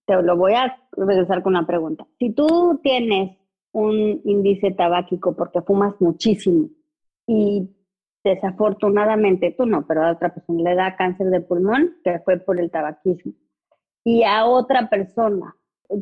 Te 0.07 0.21
lo 0.23 0.37
voy 0.37 0.55
a 0.55 0.77
regresar 0.93 1.43
con 1.43 1.55
una 1.55 1.67
pregunta. 1.67 2.07
Si 2.19 2.33
tú 2.33 2.81
tienes 2.83 3.39
un 3.73 4.21
índice 4.25 4.73
tabáquico 4.73 5.37
porque 5.37 5.61
fumas 5.63 5.95
muchísimo 6.01 6.69
y 7.27 7.71
desafortunadamente 8.25 9.55
tú 9.57 9.67
no, 9.67 9.87
pero 9.87 10.05
a 10.05 10.13
otra 10.13 10.35
persona 10.35 10.71
le 10.71 10.77
da 10.77 10.97
cáncer 10.97 11.29
de 11.29 11.41
pulmón 11.41 11.97
que 12.03 12.19
fue 12.21 12.39
por 12.39 12.59
el 12.59 12.71
tabaquismo 12.71 13.33
y 14.05 14.25
a 14.25 14.47
otra 14.47 14.89
persona 14.91 15.55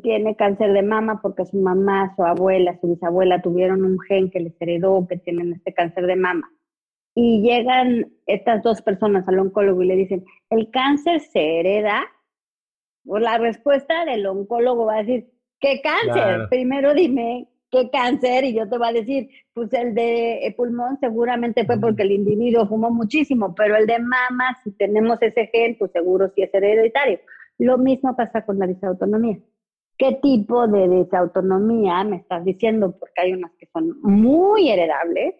tiene 0.02 0.36
cáncer 0.36 0.72
de 0.72 0.82
mama 0.82 1.20
porque 1.22 1.44
su 1.44 1.58
mamá, 1.58 2.14
su 2.16 2.22
abuela, 2.22 2.78
su 2.80 2.88
bisabuela 2.88 3.42
tuvieron 3.42 3.84
un 3.84 3.98
gen 4.00 4.30
que 4.30 4.40
les 4.40 4.60
heredó 4.60 5.06
que 5.06 5.18
tienen 5.18 5.52
este 5.52 5.72
cáncer 5.74 6.06
de 6.06 6.16
mama 6.16 6.50
y 7.20 7.42
llegan 7.42 8.06
estas 8.26 8.62
dos 8.62 8.80
personas 8.80 9.26
al 9.26 9.40
oncólogo 9.40 9.82
y 9.82 9.88
le 9.88 9.96
dicen, 9.96 10.24
¿el 10.50 10.70
cáncer 10.70 11.18
se 11.18 11.58
hereda? 11.58 12.04
Pues 13.04 13.24
la 13.24 13.38
respuesta 13.38 14.04
del 14.04 14.24
oncólogo 14.24 14.86
va 14.86 14.98
a 14.98 15.02
decir, 15.02 15.28
¿qué 15.58 15.80
cáncer? 15.82 16.48
Primero 16.48 16.94
dime 16.94 17.48
qué 17.72 17.90
cáncer 17.90 18.44
y 18.44 18.54
yo 18.54 18.68
te 18.68 18.78
voy 18.78 18.86
a 18.86 18.92
decir, 18.92 19.30
pues 19.52 19.72
el 19.72 19.96
de 19.96 20.54
pulmón 20.56 20.96
seguramente 21.00 21.66
fue 21.66 21.80
porque 21.80 22.04
el 22.04 22.12
individuo 22.12 22.68
fumó 22.68 22.92
muchísimo, 22.92 23.52
pero 23.52 23.74
el 23.74 23.88
de 23.88 23.98
mama, 23.98 24.56
si 24.62 24.70
tenemos 24.76 25.20
ese 25.20 25.48
gen, 25.48 25.76
pues 25.76 25.90
seguro 25.90 26.30
sí 26.36 26.42
es 26.42 26.54
hereditario. 26.54 27.18
Lo 27.58 27.78
mismo 27.78 28.14
pasa 28.14 28.46
con 28.46 28.60
la 28.60 28.68
disautonomía. 28.68 29.40
¿Qué 29.96 30.20
tipo 30.22 30.68
de 30.68 30.88
disautonomía 30.88 32.04
me 32.04 32.18
estás 32.18 32.44
diciendo? 32.44 32.96
Porque 32.96 33.22
hay 33.22 33.32
unas 33.32 33.50
que 33.58 33.66
son 33.72 34.00
muy 34.02 34.70
heredables 34.70 35.34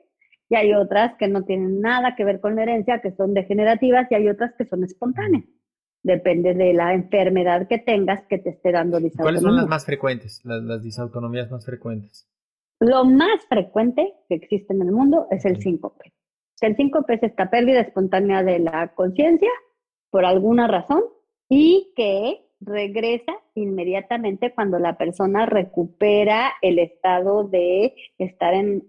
y 0.49 0.55
hay 0.57 0.73
otras 0.73 1.15
que 1.19 1.29
no 1.29 1.45
tienen 1.45 1.81
nada 1.81 2.15
que 2.17 2.25
ver 2.25 2.41
con 2.41 2.57
la 2.57 2.63
herencia, 2.63 3.01
que 3.01 3.13
son 3.13 3.35
degenerativas, 3.35 4.11
y 4.11 4.15
hay 4.15 4.29
otras 4.29 4.55
que 4.57 4.65
son 4.65 4.83
espontáneas. 4.83 5.45
Depende 6.03 6.55
de 6.55 6.73
la 6.73 6.95
enfermedad 6.95 7.69
que 7.69 7.79
tengas 7.79 8.25
que 8.27 8.39
te 8.39 8.51
esté 8.51 8.73
dando 8.73 8.99
disautonomía. 8.99 9.25
¿Cuáles 9.25 9.43
son 9.43 9.57
las 9.57 9.69
más 9.69 9.85
frecuentes, 9.85 10.41
las, 10.45 10.83
disautonomías 10.83 11.51
más 11.51 11.67
frecuentes? 11.67 12.29
Lo 12.81 13.05
más 13.05 13.45
frecuente 13.49 14.15
que 14.29 14.37
existe 14.37 14.73
en 14.73 14.83
el 14.83 14.93
mundo 14.93 15.27
es 15.31 15.45
el 15.45 15.61
síncope. 15.61 16.13
El 16.61 16.77
síncope 16.77 17.15
es 17.15 17.23
esta 17.25 17.51
pérdida 17.51 17.81
espontánea 17.81 18.43
de 18.43 18.61
la 18.61 18.95
conciencia 18.95 19.51
por 20.11 20.25
alguna 20.25 20.67
razón 20.67 21.03
y 21.49 21.93
que 21.95 22.48
regresa 22.61 23.33
inmediatamente 23.55 24.53
cuando 24.53 24.79
la 24.79 24.97
persona 24.97 25.47
recupera 25.47 26.53
el 26.63 26.79
estado 26.79 27.45
de 27.45 27.95
estar 28.19 28.55
en, 28.55 28.85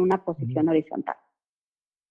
una 0.00 0.24
posición 0.24 0.68
horizontal. 0.68 1.16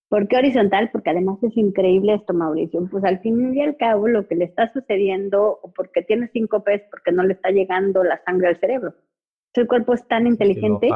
¿Por 0.10 0.28
qué 0.28 0.38
horizontal? 0.38 0.92
Porque 0.92 1.10
además 1.10 1.42
es 1.42 1.58
increíble 1.58 2.14
esto, 2.14 2.34
Mauricio. 2.34 2.88
Pues 2.90 3.04
al 3.04 3.20
fin 3.20 3.56
y 3.56 3.62
al 3.62 3.78
cabo 3.78 4.08
lo 4.08 4.28
que 4.28 4.36
le 4.36 4.46
está 4.46 4.72
sucediendo, 4.72 5.60
o 5.62 5.74
porque 5.74 6.04
tiene 6.04 6.28
síncope, 6.28 6.76
es 6.76 6.84
porque 6.92 7.12
no 7.12 7.24
le 7.24 7.34
está 7.34 7.50
llegando 7.50 8.04
la 8.04 8.22
sangre 8.24 8.50
al 8.50 8.60
cerebro. 8.60 8.94
El 9.54 9.68
cuerpo 9.68 9.94
es 9.94 10.08
tan 10.08 10.28
inteligente 10.28 10.90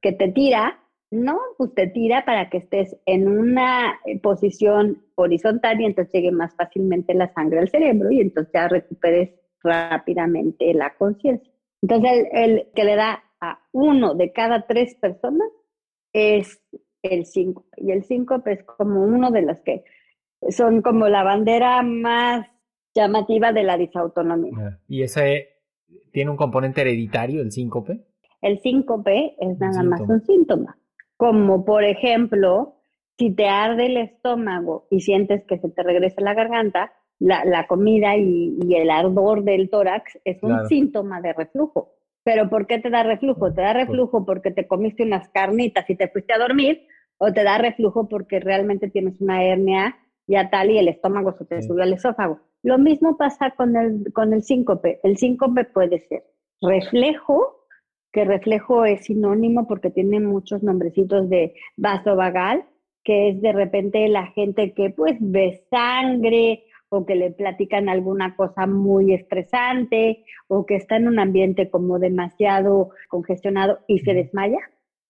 que 0.00 0.12
te 0.12 0.28
tira, 0.32 0.80
no, 1.10 1.38
pues 1.56 1.74
te 1.74 1.86
tira 1.88 2.24
para 2.24 2.50
que 2.50 2.58
estés 2.58 2.96
en 3.06 3.28
una 3.28 3.98
posición 4.22 5.04
horizontal 5.14 5.80
y 5.80 5.84
entonces 5.84 6.12
llegue 6.12 6.32
más 6.32 6.54
fácilmente 6.56 7.14
la 7.14 7.32
sangre 7.32 7.60
al 7.60 7.68
cerebro 7.68 8.10
y 8.10 8.20
entonces 8.20 8.52
ya 8.52 8.68
recuperes 8.68 9.30
rápidamente 9.64 10.72
la 10.74 10.94
conciencia. 10.94 11.52
Entonces, 11.82 12.26
el, 12.32 12.68
que 12.74 12.84
le 12.84 12.96
da 12.96 13.24
a 13.40 13.58
uno 13.72 14.14
de 14.14 14.32
cada 14.32 14.66
tres 14.66 14.94
personas 14.94 15.48
es 16.12 16.62
el 17.02 17.26
síncope. 17.26 17.68
Y 17.76 17.90
el 17.90 18.04
síncope 18.04 18.52
es 18.52 18.64
como 18.64 19.02
uno 19.02 19.30
de 19.30 19.42
los 19.42 19.60
que 19.60 19.84
son 20.50 20.82
como 20.82 21.08
la 21.08 21.22
bandera 21.22 21.82
más 21.82 22.46
llamativa 22.94 23.52
de 23.52 23.64
la 23.64 23.76
disautonomía. 23.76 24.78
¿Y 24.88 25.02
ese 25.02 25.48
tiene 26.12 26.30
un 26.30 26.36
componente 26.36 26.82
hereditario, 26.82 27.42
el 27.42 27.50
síncope? 27.50 28.04
El 28.40 28.60
síncope 28.60 29.34
es 29.40 29.58
nada 29.58 29.82
más 29.82 30.00
un 30.02 30.20
síntoma. 30.22 30.78
Como 31.16 31.64
por 31.64 31.84
ejemplo, 31.84 32.76
si 33.18 33.34
te 33.34 33.48
arde 33.48 33.86
el 33.86 33.96
estómago 33.96 34.86
y 34.90 35.00
sientes 35.00 35.44
que 35.46 35.58
se 35.58 35.70
te 35.70 35.82
regresa 35.82 36.20
la 36.20 36.34
garganta, 36.34 36.92
la, 37.18 37.66
comida 37.66 38.16
y, 38.16 38.58
el 38.74 38.90
ardor 38.90 39.44
del 39.44 39.70
tórax 39.70 40.18
es 40.24 40.42
un 40.42 40.66
síntoma 40.68 41.20
de 41.20 41.32
reflujo. 41.32 41.92
Pero 42.22 42.48
¿por 42.48 42.66
qué 42.66 42.78
te 42.78 42.90
da 42.90 43.02
reflujo? 43.02 43.52
¿Te 43.52 43.62
da 43.62 43.74
reflujo 43.74 44.24
porque 44.24 44.50
te 44.50 44.66
comiste 44.66 45.02
unas 45.02 45.28
carnitas 45.28 45.88
y 45.90 45.94
te 45.94 46.08
fuiste 46.08 46.32
a 46.32 46.38
dormir? 46.38 46.86
¿O 47.18 47.32
te 47.32 47.44
da 47.44 47.58
reflujo 47.58 48.08
porque 48.08 48.40
realmente 48.40 48.88
tienes 48.88 49.20
una 49.20 49.44
hernia 49.44 49.96
ya 50.26 50.48
tal 50.48 50.70
y 50.70 50.78
el 50.78 50.88
estómago 50.88 51.32
se 51.32 51.44
te 51.44 51.62
subió 51.62 51.82
al 51.82 51.92
esófago? 51.92 52.40
Lo 52.62 52.78
mismo 52.78 53.18
pasa 53.18 53.50
con 53.50 53.76
el, 53.76 54.10
con 54.12 54.32
el 54.32 54.42
síncope. 54.42 55.00
El 55.02 55.18
síncope 55.18 55.64
puede 55.64 56.00
ser 56.00 56.24
reflejo, 56.62 57.66
que 58.10 58.24
reflejo 58.24 58.86
es 58.86 59.04
sinónimo 59.04 59.66
porque 59.68 59.90
tiene 59.90 60.18
muchos 60.20 60.62
nombrecitos 60.62 61.28
de 61.28 61.54
vaso 61.76 62.16
vagal, 62.16 62.64
que 63.02 63.28
es 63.28 63.42
de 63.42 63.52
repente 63.52 64.08
la 64.08 64.28
gente 64.28 64.72
que 64.72 64.88
pues 64.88 65.16
ve 65.20 65.66
sangre 65.68 66.63
o 66.88 67.04
que 67.06 67.14
le 67.14 67.30
platican 67.30 67.88
alguna 67.88 68.36
cosa 68.36 68.66
muy 68.66 69.14
estresante 69.14 70.24
o 70.48 70.66
que 70.66 70.76
está 70.76 70.96
en 70.96 71.08
un 71.08 71.18
ambiente 71.18 71.70
como 71.70 71.98
demasiado 71.98 72.90
congestionado 73.08 73.80
y 73.88 74.00
se 74.00 74.14
desmaya. 74.14 74.58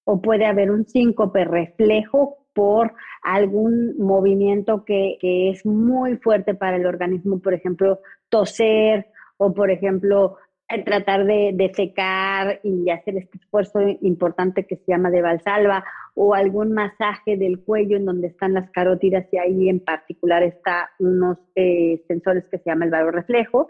O 0.04 0.20
puede 0.20 0.46
haber 0.46 0.70
un 0.70 0.86
síncope 0.86 1.44
reflejo 1.44 2.38
por 2.54 2.94
algún 3.22 3.96
movimiento 3.98 4.84
que, 4.84 5.18
que 5.20 5.50
es 5.50 5.66
muy 5.66 6.16
fuerte 6.18 6.54
para 6.54 6.76
el 6.76 6.86
organismo, 6.86 7.40
por 7.40 7.54
ejemplo, 7.54 8.00
toser 8.28 9.06
o, 9.36 9.52
por 9.52 9.70
ejemplo, 9.70 10.36
tratar 10.84 11.24
de, 11.26 11.72
secar 11.74 12.60
y 12.62 12.90
hacer 12.90 13.16
este 13.18 13.38
esfuerzo 13.38 13.80
importante 14.00 14.66
que 14.66 14.76
se 14.76 14.84
llama 14.88 15.10
de 15.10 15.22
valsalva 15.22 15.84
o 16.14 16.34
algún 16.34 16.72
masaje 16.72 17.36
del 17.36 17.60
cuello 17.60 17.96
en 17.96 18.06
donde 18.06 18.28
están 18.28 18.54
las 18.54 18.70
carótidas 18.70 19.26
y 19.32 19.38
ahí 19.38 19.68
en 19.68 19.80
particular 19.80 20.42
está 20.42 20.90
unos 20.98 21.38
eh, 21.54 22.02
sensores 22.08 22.48
que 22.48 22.58
se 22.58 22.70
llama 22.70 22.86
el 22.86 22.90
valor 22.90 23.14
reflejo 23.14 23.68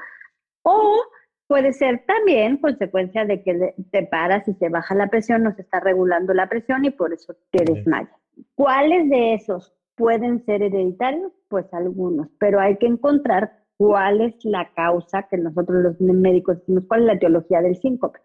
o 0.63 1.03
puede 1.47 1.73
ser 1.73 2.05
también 2.07 2.59
consecuencia 2.59 3.25
de 3.25 3.43
que 3.43 3.75
te 3.91 4.03
paras 4.05 4.47
y 4.49 4.55
se 4.55 4.69
baja 4.69 4.95
la 4.95 5.09
presión, 5.09 5.43
no 5.43 5.55
se 5.55 5.63
está 5.63 5.81
regulando 5.81 6.33
la 6.33 6.49
presión 6.49 6.85
y 6.85 6.91
por 6.91 7.13
eso 7.13 7.35
te 7.51 7.65
desmayas. 7.65 8.15
¿Cuáles 8.55 9.09
de 9.11 9.35
esos 9.35 9.75
pueden 9.95 10.45
ser 10.45 10.63
hereditarios? 10.63 11.33
Pues 11.49 11.73
algunos, 11.73 12.29
pero 12.39 12.61
hay 12.61 12.77
que 12.79 12.87
encontrar 12.87 13.64
cuál 13.77 14.21
es 14.21 14.35
la 14.45 14.71
causa 14.75 15.27
que 15.29 15.37
nosotros 15.37 15.83
los 15.83 16.01
médicos 16.01 16.59
decimos, 16.59 16.85
cuál 16.87 17.01
es 17.01 17.07
la 17.07 17.13
etiología 17.15 17.61
del 17.61 17.77
síncope. 17.77 18.21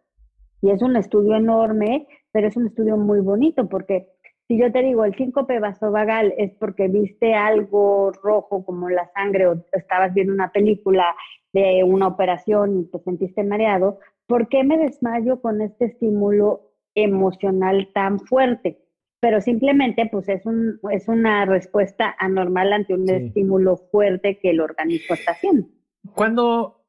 Y 0.62 0.72
es 0.72 0.82
un 0.82 0.96
estudio 0.96 1.36
enorme, 1.36 2.08
pero 2.32 2.48
es 2.48 2.58
un 2.58 2.68
estudio 2.68 2.98
muy 2.98 3.22
bonito 3.22 3.68
porque 3.68 4.10
si 4.48 4.58
yo 4.58 4.72
te 4.72 4.82
digo 4.82 5.06
el 5.06 5.16
síncope 5.16 5.60
vasovagal 5.60 6.34
es 6.38 6.52
porque 6.56 6.88
viste 6.88 7.36
algo 7.36 8.12
rojo 8.24 8.66
como 8.66 8.90
la 8.90 9.10
sangre 9.14 9.48
o 9.48 9.64
estabas 9.74 10.14
viendo 10.14 10.34
una 10.34 10.52
película 10.52 11.16
de 11.54 11.84
una 11.84 12.08
operación 12.08 12.80
y 12.80 12.86
te 12.86 13.00
sentiste 13.00 13.44
mareado, 13.44 14.00
¿por 14.28 14.50
qué 14.50 14.64
me 14.64 14.78
desmayo 14.78 15.40
con 15.40 15.62
este 15.62 15.86
estímulo 15.86 16.72
emocional 16.96 17.90
tan 17.94 18.20
fuerte? 18.20 18.80
Pero 19.20 19.42
simplemente 19.42 20.08
pues 20.12 20.30
es, 20.30 20.46
un, 20.46 20.80
es 20.92 21.08
una 21.08 21.46
respuesta 21.46 22.16
anormal 22.18 22.72
ante 22.72 22.94
un 22.94 23.10
estímulo 23.10 23.78
fuerte 23.92 24.40
que 24.40 24.52
el 24.52 24.62
organismo 24.62 25.16
está 25.16 25.32
haciendo. 25.32 25.68
¿Cuándo, 26.16 26.86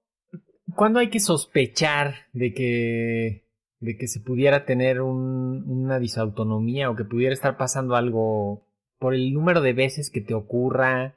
¿Cuándo, 0.76 1.00
hay 1.00 1.10
que 1.10 1.18
sospechar 1.18 2.14
de 2.32 2.54
que, 2.54 3.48
de 3.80 3.96
que 3.96 4.06
se 4.06 4.20
pudiera 4.20 4.64
tener 4.64 5.00
un, 5.00 5.64
una 5.66 5.98
disautonomía 5.98 6.90
o 6.90 6.96
que 6.96 7.04
pudiera 7.04 7.34
estar 7.34 7.56
pasando 7.56 7.96
algo 7.96 8.66
por 8.98 9.14
el 9.14 9.32
número 9.32 9.60
de 9.60 9.72
veces 9.72 10.10
que 10.10 10.20
te 10.20 10.34
ocurra? 10.34 11.16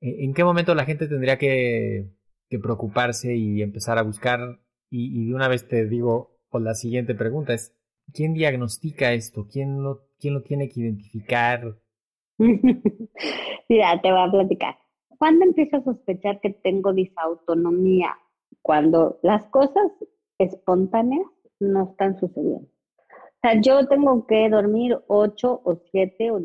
¿En 0.00 0.34
qué 0.34 0.44
momento 0.44 0.74
la 0.74 0.84
gente 0.84 1.08
tendría 1.08 1.38
que, 1.38 2.10
que 2.48 2.58
preocuparse 2.58 3.34
y 3.34 3.62
empezar 3.62 3.98
a 3.98 4.02
buscar? 4.02 4.60
Y, 4.90 5.20
y 5.20 5.26
de 5.28 5.34
una 5.34 5.48
vez 5.48 5.66
te 5.66 5.86
digo, 5.86 6.38
o 6.50 6.60
la 6.60 6.74
siguiente 6.74 7.16
pregunta 7.16 7.54
es, 7.54 7.74
¿quién 8.12 8.34
diagnostica 8.34 9.12
esto? 9.12 9.48
¿Quién 9.50 9.82
lo 9.82 10.06
¿Quién 10.24 10.32
lo 10.32 10.42
tiene 10.42 10.70
que 10.70 10.80
identificar? 10.80 11.76
Mira, 12.38 14.00
te 14.00 14.10
voy 14.10 14.20
a 14.26 14.30
platicar. 14.30 14.78
¿Cuándo 15.18 15.44
empiezo 15.44 15.76
a 15.76 15.84
sospechar 15.84 16.40
que 16.40 16.48
tengo 16.48 16.94
disautonomía? 16.94 18.16
Cuando 18.62 19.18
las 19.22 19.44
cosas 19.48 19.92
espontáneas 20.38 21.26
no 21.60 21.90
están 21.90 22.18
sucediendo. 22.18 22.66
O 22.66 23.38
sea, 23.42 23.60
yo 23.60 23.86
tengo 23.86 24.26
que 24.26 24.48
dormir 24.48 24.96
ocho 25.08 25.60
o 25.62 25.76
siete, 25.90 26.30
o 26.30 26.40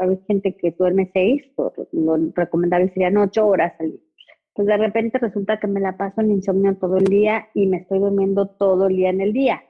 hay 0.00 0.20
gente 0.26 0.54
que 0.54 0.72
duerme 0.72 1.08
seis, 1.14 1.50
lo 1.92 2.18
recomendable 2.34 2.92
serían 2.92 3.16
ocho 3.16 3.46
horas 3.46 3.72
al 3.80 3.92
día. 3.92 4.00
Pues 4.52 4.68
de 4.68 4.76
repente 4.76 5.16
resulta 5.18 5.58
que 5.58 5.66
me 5.66 5.80
la 5.80 5.96
paso 5.96 6.20
en 6.20 6.32
insomnio 6.32 6.76
todo 6.76 6.98
el 6.98 7.06
día 7.06 7.48
y 7.54 7.68
me 7.68 7.78
estoy 7.78 8.00
durmiendo 8.00 8.48
todo 8.48 8.88
el 8.88 8.96
día 8.96 9.08
en 9.08 9.22
el 9.22 9.32
día. 9.32 9.62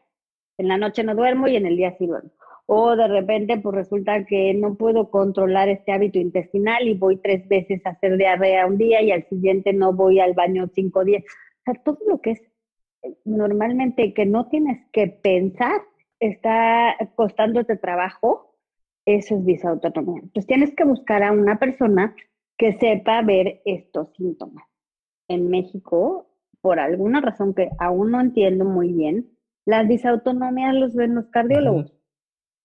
En 0.57 0.66
la 0.66 0.76
noche 0.76 1.04
no 1.04 1.14
duermo 1.14 1.47
y 1.47 1.54
en 1.54 1.66
el 1.66 1.76
día 1.76 1.95
sí 1.99 2.09
duermo 2.09 2.33
o 2.71 2.95
de 2.97 3.09
repente 3.09 3.59
pues 3.59 3.75
resulta 3.75 4.27
que 4.27 4.53
no 4.53 4.75
puedo 4.75 5.11
controlar 5.11 5.71
este 5.71 5.91
hábito 5.91 6.19
intestinal 6.19 6.87
y 6.87 6.93
voy 6.93 7.17
tres 7.17 7.49
veces 7.49 7.85
a 7.87 7.91
hacer 7.91 8.19
diarrea 8.19 8.67
un 8.67 8.77
día 8.77 9.01
y 9.01 9.11
al 9.11 9.27
siguiente 9.27 9.73
no 9.73 9.95
voy 9.95 10.21
al 10.21 10.35
baño 10.35 10.69
cinco 10.75 11.03
días. 11.03 11.25
O 11.25 11.63
sea, 11.65 11.83
todo 11.83 11.99
lo 12.07 12.21
que 12.21 12.33
es 12.33 12.43
eh, 13.05 13.17
normalmente 13.25 14.13
que 14.13 14.27
no 14.27 14.49
tienes 14.49 14.87
que 14.93 15.07
pensar 15.07 15.81
está 16.21 16.95
costándote 17.15 17.77
trabajo, 17.77 18.55
eso 19.07 19.37
es 19.37 19.47
disautonomía. 19.47 20.21
Entonces 20.25 20.47
tienes 20.47 20.75
que 20.75 20.85
buscar 20.85 21.23
a 21.23 21.33
una 21.33 21.59
persona 21.59 22.15
que 22.59 22.75
sepa 22.75 23.23
ver 23.23 23.63
estos 23.65 24.13
síntomas. 24.15 24.67
En 25.27 25.49
México, 25.49 26.29
por 26.61 26.81
alguna 26.81 27.23
razón 27.23 27.55
que 27.55 27.71
aún 27.79 28.11
no 28.11 28.21
entiendo 28.21 28.67
muy 28.67 28.93
bien, 28.93 29.31
las 29.65 29.89
disautonomías 29.89 30.75
los 30.75 30.95
ven 30.95 31.15
los 31.15 31.29
cardiólogos. 31.31 31.98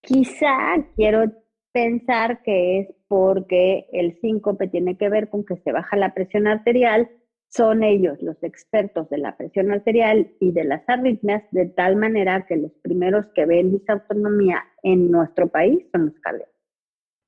Quizá 0.03 0.75
quiero 0.97 1.31
pensar 1.71 2.43
que 2.43 2.81
es 2.81 2.87
porque 3.07 3.87
el 3.93 4.19
síncope 4.19 4.67
tiene 4.67 4.97
que 4.97 5.07
ver 5.07 5.29
con 5.29 5.45
que 5.45 5.55
se 5.55 5.71
baja 5.71 5.95
la 5.95 6.13
presión 6.13 6.45
arterial, 6.45 7.09
son 7.47 7.83
ellos 7.83 8.21
los 8.21 8.43
expertos 8.43 9.09
de 9.09 9.19
la 9.19 9.37
presión 9.37 9.71
arterial 9.71 10.33
y 10.41 10.51
de 10.51 10.65
las 10.65 10.83
arritmias, 10.89 11.43
de 11.51 11.67
tal 11.67 11.95
manera 11.95 12.45
que 12.47 12.57
los 12.57 12.73
primeros 12.81 13.27
que 13.33 13.45
ven 13.45 13.71
disautonomía 13.71 14.61
en 14.81 15.09
nuestro 15.09 15.47
país 15.47 15.85
son 15.93 16.07
los 16.07 16.19
cardiólogos. 16.19 16.53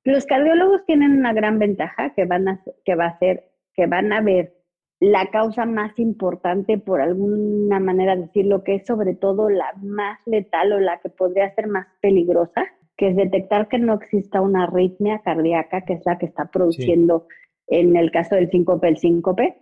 Los 0.04 0.26
cardiólogos 0.26 0.84
tienen 0.84 1.12
una 1.12 1.32
gran 1.32 1.58
ventaja 1.58 2.12
que 2.14 2.26
van 2.26 2.46
a, 2.46 2.62
que 2.84 2.94
va 2.94 3.06
a 3.06 3.18
ser 3.18 3.52
que 3.74 3.86
van 3.86 4.12
a 4.12 4.20
ver 4.20 4.55
la 5.00 5.26
causa 5.30 5.66
más 5.66 5.98
importante, 5.98 6.78
por 6.78 7.00
alguna 7.00 7.80
manera 7.80 8.16
decirlo, 8.16 8.64
que 8.64 8.76
es 8.76 8.86
sobre 8.86 9.14
todo 9.14 9.50
la 9.50 9.72
más 9.82 10.18
letal 10.26 10.72
o 10.72 10.80
la 10.80 11.00
que 11.00 11.10
podría 11.10 11.54
ser 11.54 11.66
más 11.66 11.86
peligrosa, 12.00 12.66
que 12.96 13.08
es 13.08 13.16
detectar 13.16 13.68
que 13.68 13.78
no 13.78 13.94
exista 13.94 14.40
una 14.40 14.64
arritmia 14.64 15.20
cardíaca, 15.22 15.82
que 15.82 15.94
es 15.94 16.06
la 16.06 16.16
que 16.18 16.26
está 16.26 16.46
produciendo 16.46 17.26
en 17.66 17.96
el 17.96 18.10
caso 18.10 18.36
del 18.36 18.50
síncope 18.50 18.88
el 18.88 18.96
síncope, 18.96 19.58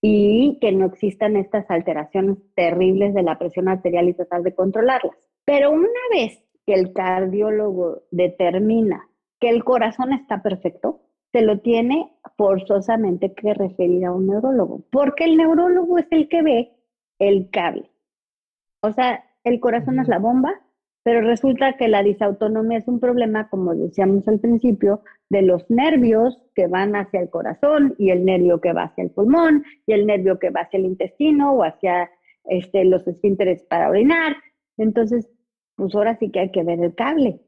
y 0.00 0.58
que 0.60 0.72
no 0.72 0.86
existan 0.86 1.36
estas 1.36 1.70
alteraciones 1.70 2.38
terribles 2.54 3.14
de 3.14 3.22
la 3.22 3.38
presión 3.38 3.68
arterial 3.68 4.08
y 4.08 4.14
tratar 4.14 4.42
de 4.42 4.54
controlarlas. 4.54 5.16
Pero 5.44 5.70
una 5.70 5.88
vez 6.12 6.42
que 6.64 6.74
el 6.74 6.92
cardiólogo 6.92 8.02
determina 8.10 9.08
que 9.40 9.50
el 9.50 9.64
corazón 9.64 10.12
está 10.12 10.42
perfecto, 10.42 11.00
se 11.38 11.44
lo 11.44 11.60
tiene 11.60 12.10
forzosamente 12.36 13.32
que 13.32 13.54
referir 13.54 14.04
a 14.04 14.12
un 14.12 14.26
neurólogo, 14.26 14.82
porque 14.90 15.22
el 15.22 15.36
neurólogo 15.36 15.96
es 15.98 16.06
el 16.10 16.28
que 16.28 16.42
ve 16.42 16.72
el 17.20 17.48
cable. 17.50 17.88
O 18.82 18.92
sea, 18.92 19.24
el 19.44 19.60
corazón 19.60 20.00
es 20.00 20.08
la 20.08 20.18
bomba, 20.18 20.60
pero 21.04 21.20
resulta 21.20 21.76
que 21.76 21.86
la 21.86 22.02
disautonomía 22.02 22.78
es 22.78 22.88
un 22.88 22.98
problema, 22.98 23.48
como 23.50 23.72
decíamos 23.72 24.26
al 24.26 24.40
principio, 24.40 25.02
de 25.30 25.42
los 25.42 25.70
nervios 25.70 26.42
que 26.56 26.66
van 26.66 26.96
hacia 26.96 27.20
el 27.20 27.30
corazón 27.30 27.94
y 27.98 28.10
el 28.10 28.24
nervio 28.24 28.60
que 28.60 28.72
va 28.72 28.84
hacia 28.84 29.04
el 29.04 29.10
pulmón 29.12 29.62
y 29.86 29.92
el 29.92 30.06
nervio 30.06 30.40
que 30.40 30.50
va 30.50 30.62
hacia 30.62 30.78
el 30.78 30.86
intestino 30.86 31.52
o 31.52 31.62
hacia 31.62 32.10
este, 32.46 32.84
los 32.84 33.06
esfínteres 33.06 33.62
para 33.62 33.90
orinar. 33.90 34.36
Entonces, 34.76 35.30
pues 35.76 35.94
ahora 35.94 36.18
sí 36.18 36.32
que 36.32 36.40
hay 36.40 36.50
que 36.50 36.64
ver 36.64 36.80
el 36.80 36.96
cable 36.96 37.40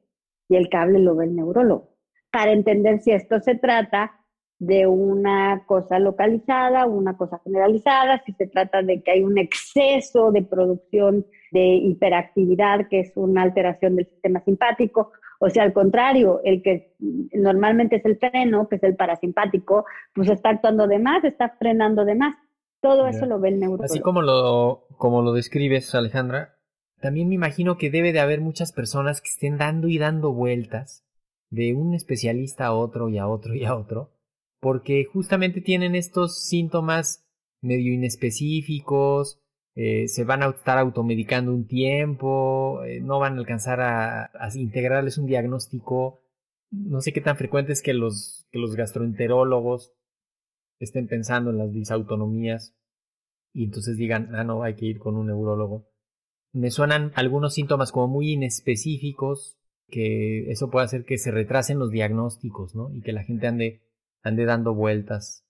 y 0.49 0.55
el 0.55 0.69
cable 0.69 1.01
lo 1.01 1.17
ve 1.17 1.25
el 1.25 1.35
neurólogo 1.35 1.90
para 2.31 2.53
entender 2.53 3.01
si 3.01 3.13
esto 3.13 3.41
se 3.41 3.57
trata 3.57 4.13
de 4.61 4.87
una 4.87 5.65
cosa 5.67 5.99
localizada 5.99 6.85
una 6.87 7.17
cosa 7.17 7.41
generalizada, 7.43 8.23
si 8.27 8.33
se 8.35 8.47
trata 8.47 8.83
de 8.83 9.03
que 9.03 9.13
hay 9.13 9.23
un 9.23 9.39
exceso 9.39 10.31
de 10.33 10.43
producción 10.43 11.27
de 11.51 11.77
hiperactividad, 11.77 12.87
que 12.89 13.01
es 13.01 13.13
una 13.17 13.43
alteración 13.43 13.97
del 13.97 14.07
sistema 14.07 14.41
simpático, 14.45 15.13
o 15.41 15.49
sea, 15.49 15.63
al 15.63 15.73
contrario, 15.73 16.43
el 16.45 16.63
que 16.63 16.95
normalmente 17.33 17.97
es 17.97 18.05
el 18.05 18.19
freno, 18.19 18.69
que 18.69 18.77
es 18.77 18.83
el 18.83 18.95
parasimpático, 18.95 19.87
pues 20.15 20.29
está 20.29 20.51
actuando 20.51 20.87
de 20.87 20.99
más, 20.99 21.25
está 21.25 21.57
frenando 21.59 22.05
de 22.05 22.15
más. 22.15 22.37
Todo 22.83 23.07
eso 23.07 23.25
lo 23.25 23.41
ve 23.41 23.49
el 23.49 23.61
neurólogo. 23.61 23.85
Así 23.85 24.01
como 24.01 24.21
lo, 24.21 24.85
como 24.99 25.23
lo 25.23 25.33
describes, 25.33 25.95
Alejandra, 25.95 26.57
también 27.01 27.31
me 27.31 27.35
imagino 27.35 27.79
que 27.79 27.91
debe 27.91 28.13
de 28.13 28.21
haber 28.21 28.43
muchas 28.43 28.73
personas 28.73 29.23
que 29.23 29.29
estén 29.29 29.57
dando 29.57 29.89
y 29.89 29.97
dando 29.97 30.33
vueltas 30.33 31.07
de 31.51 31.75
un 31.75 31.95
especialista 31.95 32.67
a 32.67 32.75
otro 32.75 33.09
y 33.09 33.19
a 33.19 33.27
otro 33.27 33.55
y 33.55 33.65
a 33.65 33.77
otro, 33.77 34.13
porque 34.61 35.05
justamente 35.05 35.61
tienen 35.61 35.95
estos 35.95 36.41
síntomas 36.45 37.27
medio 37.61 37.93
inespecíficos, 37.93 39.41
eh, 39.75 40.09
se 40.09 40.25
van 40.25 40.43
a 40.43 40.49
estar 40.49 40.79
automedicando 40.79 41.53
un 41.53 41.67
tiempo, 41.67 42.83
eh, 42.85 43.01
no 43.01 43.19
van 43.19 43.35
a 43.37 43.39
alcanzar 43.39 43.81
a, 43.81 44.31
integrarles 44.55 45.19
un 45.19 45.27
diagnóstico. 45.27 46.21
No 46.71 47.01
sé 47.01 47.13
qué 47.13 47.21
tan 47.21 47.37
frecuente 47.37 47.73
es 47.73 47.83
que 47.83 47.95
los, 47.95 48.47
que 48.51 48.59
los 48.59 48.75
gastroenterólogos 48.77 49.93
estén 50.81 51.09
pensando 51.09 51.51
en 51.51 51.59
las 51.59 51.73
disautonomías 51.73 52.75
y 53.53 53.65
entonces 53.65 53.97
digan, 53.97 54.35
ah, 54.35 54.45
no, 54.45 54.63
hay 54.63 54.75
que 54.75 54.87
ir 54.87 54.99
con 54.99 55.17
un 55.17 55.27
neurólogo. 55.27 55.89
Me 56.53 56.71
suenan 56.71 57.13
algunos 57.15 57.55
síntomas 57.55 57.93
como 57.93 58.09
muy 58.09 58.33
inespecíficos, 58.33 59.60
que 59.91 60.51
eso 60.51 60.71
puede 60.71 60.87
hacer 60.87 61.05
que 61.05 61.19
se 61.19 61.31
retrasen 61.31 61.79
los 61.79 61.91
diagnósticos, 61.91 62.75
¿no? 62.75 62.91
Y 62.95 63.03
que 63.03 63.13
la 63.13 63.25
gente 63.25 63.47
ande, 63.47 63.81
ande 64.23 64.45
dando 64.45 64.75
vueltas. 64.75 65.45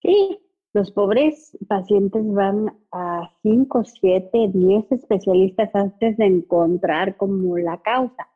Sí, 0.00 0.38
los 0.72 0.90
pobres 0.90 1.56
pacientes 1.68 2.22
van 2.32 2.72
a 2.92 3.30
5, 3.42 3.84
7, 3.84 4.50
10 4.52 4.92
especialistas 4.92 5.70
antes 5.74 6.16
de 6.16 6.26
encontrar 6.26 7.16
como 7.16 7.58
la 7.58 7.80
causa. 7.82 8.28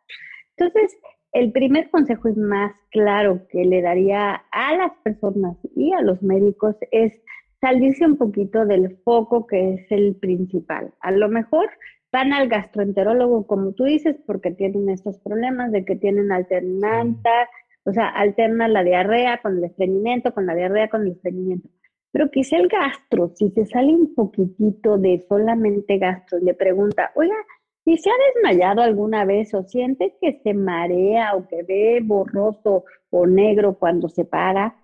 Entonces, 0.57 0.97
el 1.33 1.53
primer 1.53 1.90
consejo 1.90 2.29
es 2.29 2.37
más 2.37 2.73
claro 2.90 3.47
que 3.51 3.64
le 3.64 3.83
daría 3.83 4.45
a 4.53 4.77
las 4.77 4.92
personas 5.03 5.57
y 5.75 5.92
a 5.92 6.03
los 6.03 6.23
médicos 6.23 6.77
es 6.90 7.12
salirse 7.61 8.07
un 8.07 8.16
poquito 8.16 8.64
del 8.64 8.97
foco 9.05 9.47
que 9.47 9.75
es 9.75 9.90
el 9.90 10.16
principal. 10.16 10.95
A 11.01 11.11
lo 11.11 11.29
mejor 11.29 11.69
van 12.16 12.33
al 12.33 12.48
gastroenterólogo, 12.48 13.46
como 13.46 13.72
tú 13.72 13.85
dices, 13.85 14.16
porque 14.26 14.50
tienen 14.50 14.88
estos 14.88 15.18
problemas 15.18 15.70
de 15.70 15.85
que 15.85 15.96
tienen 15.96 16.33
alternanta, 16.33 17.50
o 17.85 17.92
sea, 17.92 18.09
alterna 18.09 18.68
la 18.68 18.83
diarrea 18.83 19.42
con 19.42 19.59
el 19.59 19.64
estreñimiento, 19.64 20.33
con 20.33 20.46
la 20.46 20.55
diarrea 20.55 20.88
con 20.88 21.02
el 21.02 21.12
estreñimiento. 21.12 21.68
Pero 22.12 22.31
quizá 22.31 22.57
el 22.57 22.68
gastro, 22.68 23.33
si 23.35 23.50
se 23.50 23.66
sale 23.66 23.94
un 23.94 24.14
poquitito 24.14 24.96
de 24.96 25.26
solamente 25.29 25.98
gastro, 25.98 26.38
le 26.38 26.55
pregunta, 26.55 27.12
oiga, 27.16 27.37
¿y 27.85 27.98
se 27.98 28.09
ha 28.09 28.14
desmayado 28.33 28.81
alguna 28.81 29.26
vez 29.26 29.52
o 29.52 29.62
siente 29.64 30.16
que 30.18 30.40
se 30.42 30.55
marea 30.55 31.35
o 31.37 31.46
que 31.46 31.64
ve 31.64 32.00
borroso 32.02 32.85
o 33.11 33.26
negro 33.26 33.74
cuando 33.79 34.09
se 34.09 34.24
para? 34.24 34.74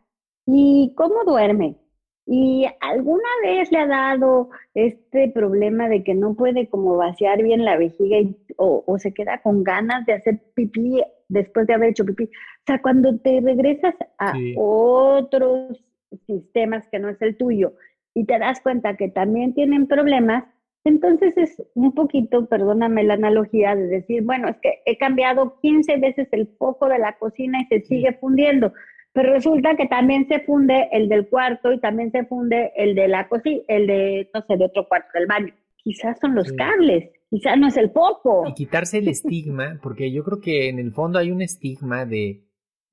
¿Y 0.44 0.92
cómo 0.98 1.24
duerme? 1.24 1.76
¿Y 2.26 2.66
alguna 2.80 3.28
vez 3.42 3.72
le 3.72 3.78
ha 3.78 3.86
dado 3.86 4.50
este 4.74 5.28
problema 5.30 5.88
de 5.88 6.04
que 6.04 6.14
no 6.14 6.34
puede 6.34 6.68
como 6.68 6.96
vaciar 6.96 7.42
bien 7.42 7.64
la 7.64 7.76
vejiga 7.76 8.16
o, 8.56 8.84
o, 8.86 8.98
se 8.98 9.12
queda 9.12 9.42
con 9.42 9.64
ganas 9.64 10.06
de 10.06 10.12
hacer 10.12 10.40
pipí 10.54 11.02
después 11.28 11.66
de 11.66 11.74
haber 11.74 11.90
hecho 11.90 12.04
pipí? 12.04 12.24
O 12.24 12.64
sea, 12.66 12.80
cuando 12.80 13.18
te 13.18 13.40
regresas 13.40 13.94
a 14.18 14.34
otros 14.56 15.84
sistemas 16.26 16.88
que 16.88 17.00
no 17.00 17.08
es 17.08 17.20
el 17.22 17.36
tuyo 17.36 17.74
y 18.14 18.24
te 18.24 18.38
das 18.38 18.60
cuenta 18.60 18.96
que 18.96 19.08
también 19.08 19.54
tienen 19.54 19.88
problemas, 19.88 20.44
entonces 20.84 21.36
es 21.36 21.62
un 21.74 21.92
poquito, 21.92 22.46
perdóname 22.46 23.04
la 23.04 23.14
analogía, 23.14 23.74
de 23.74 23.86
decir, 23.86 24.22
bueno, 24.22 24.48
es 24.48 24.56
que 24.60 24.80
he 24.84 24.98
cambiado 24.98 25.58
15 25.60 25.96
veces 25.98 26.28
el 26.32 26.48
foco 26.58 26.88
de 26.88 26.98
la 26.98 27.16
cocina 27.18 27.60
y 27.62 27.66
se 27.66 27.80
sigue 27.86 28.12
fundiendo 28.20 28.72
pero 29.12 29.32
resulta 29.32 29.76
que 29.76 29.86
también 29.86 30.26
se 30.26 30.40
funde 30.40 30.88
el 30.92 31.08
del 31.08 31.28
cuarto 31.28 31.72
y 31.72 31.80
también 31.80 32.10
se 32.12 32.24
funde 32.24 32.72
el 32.76 32.94
de 32.94 33.08
la 33.08 33.28
cocina, 33.28 33.62
el 33.68 33.86
de, 33.86 34.30
no 34.32 34.42
sé, 34.46 34.56
de 34.56 34.64
otro 34.64 34.88
cuarto 34.88 35.08
del 35.14 35.26
baño. 35.26 35.54
Quizás 35.76 36.18
son 36.20 36.34
los 36.34 36.52
cables, 36.52 37.10
quizás 37.28 37.58
no 37.58 37.66
es 37.68 37.76
el 37.76 37.90
foco. 37.90 38.44
Y 38.48 38.54
quitarse 38.54 38.98
el 38.98 39.08
estigma, 39.08 39.78
porque 39.82 40.12
yo 40.12 40.24
creo 40.24 40.40
que 40.40 40.68
en 40.68 40.78
el 40.78 40.92
fondo 40.92 41.18
hay 41.18 41.30
un 41.30 41.42
estigma 41.42 42.06
de, 42.06 42.44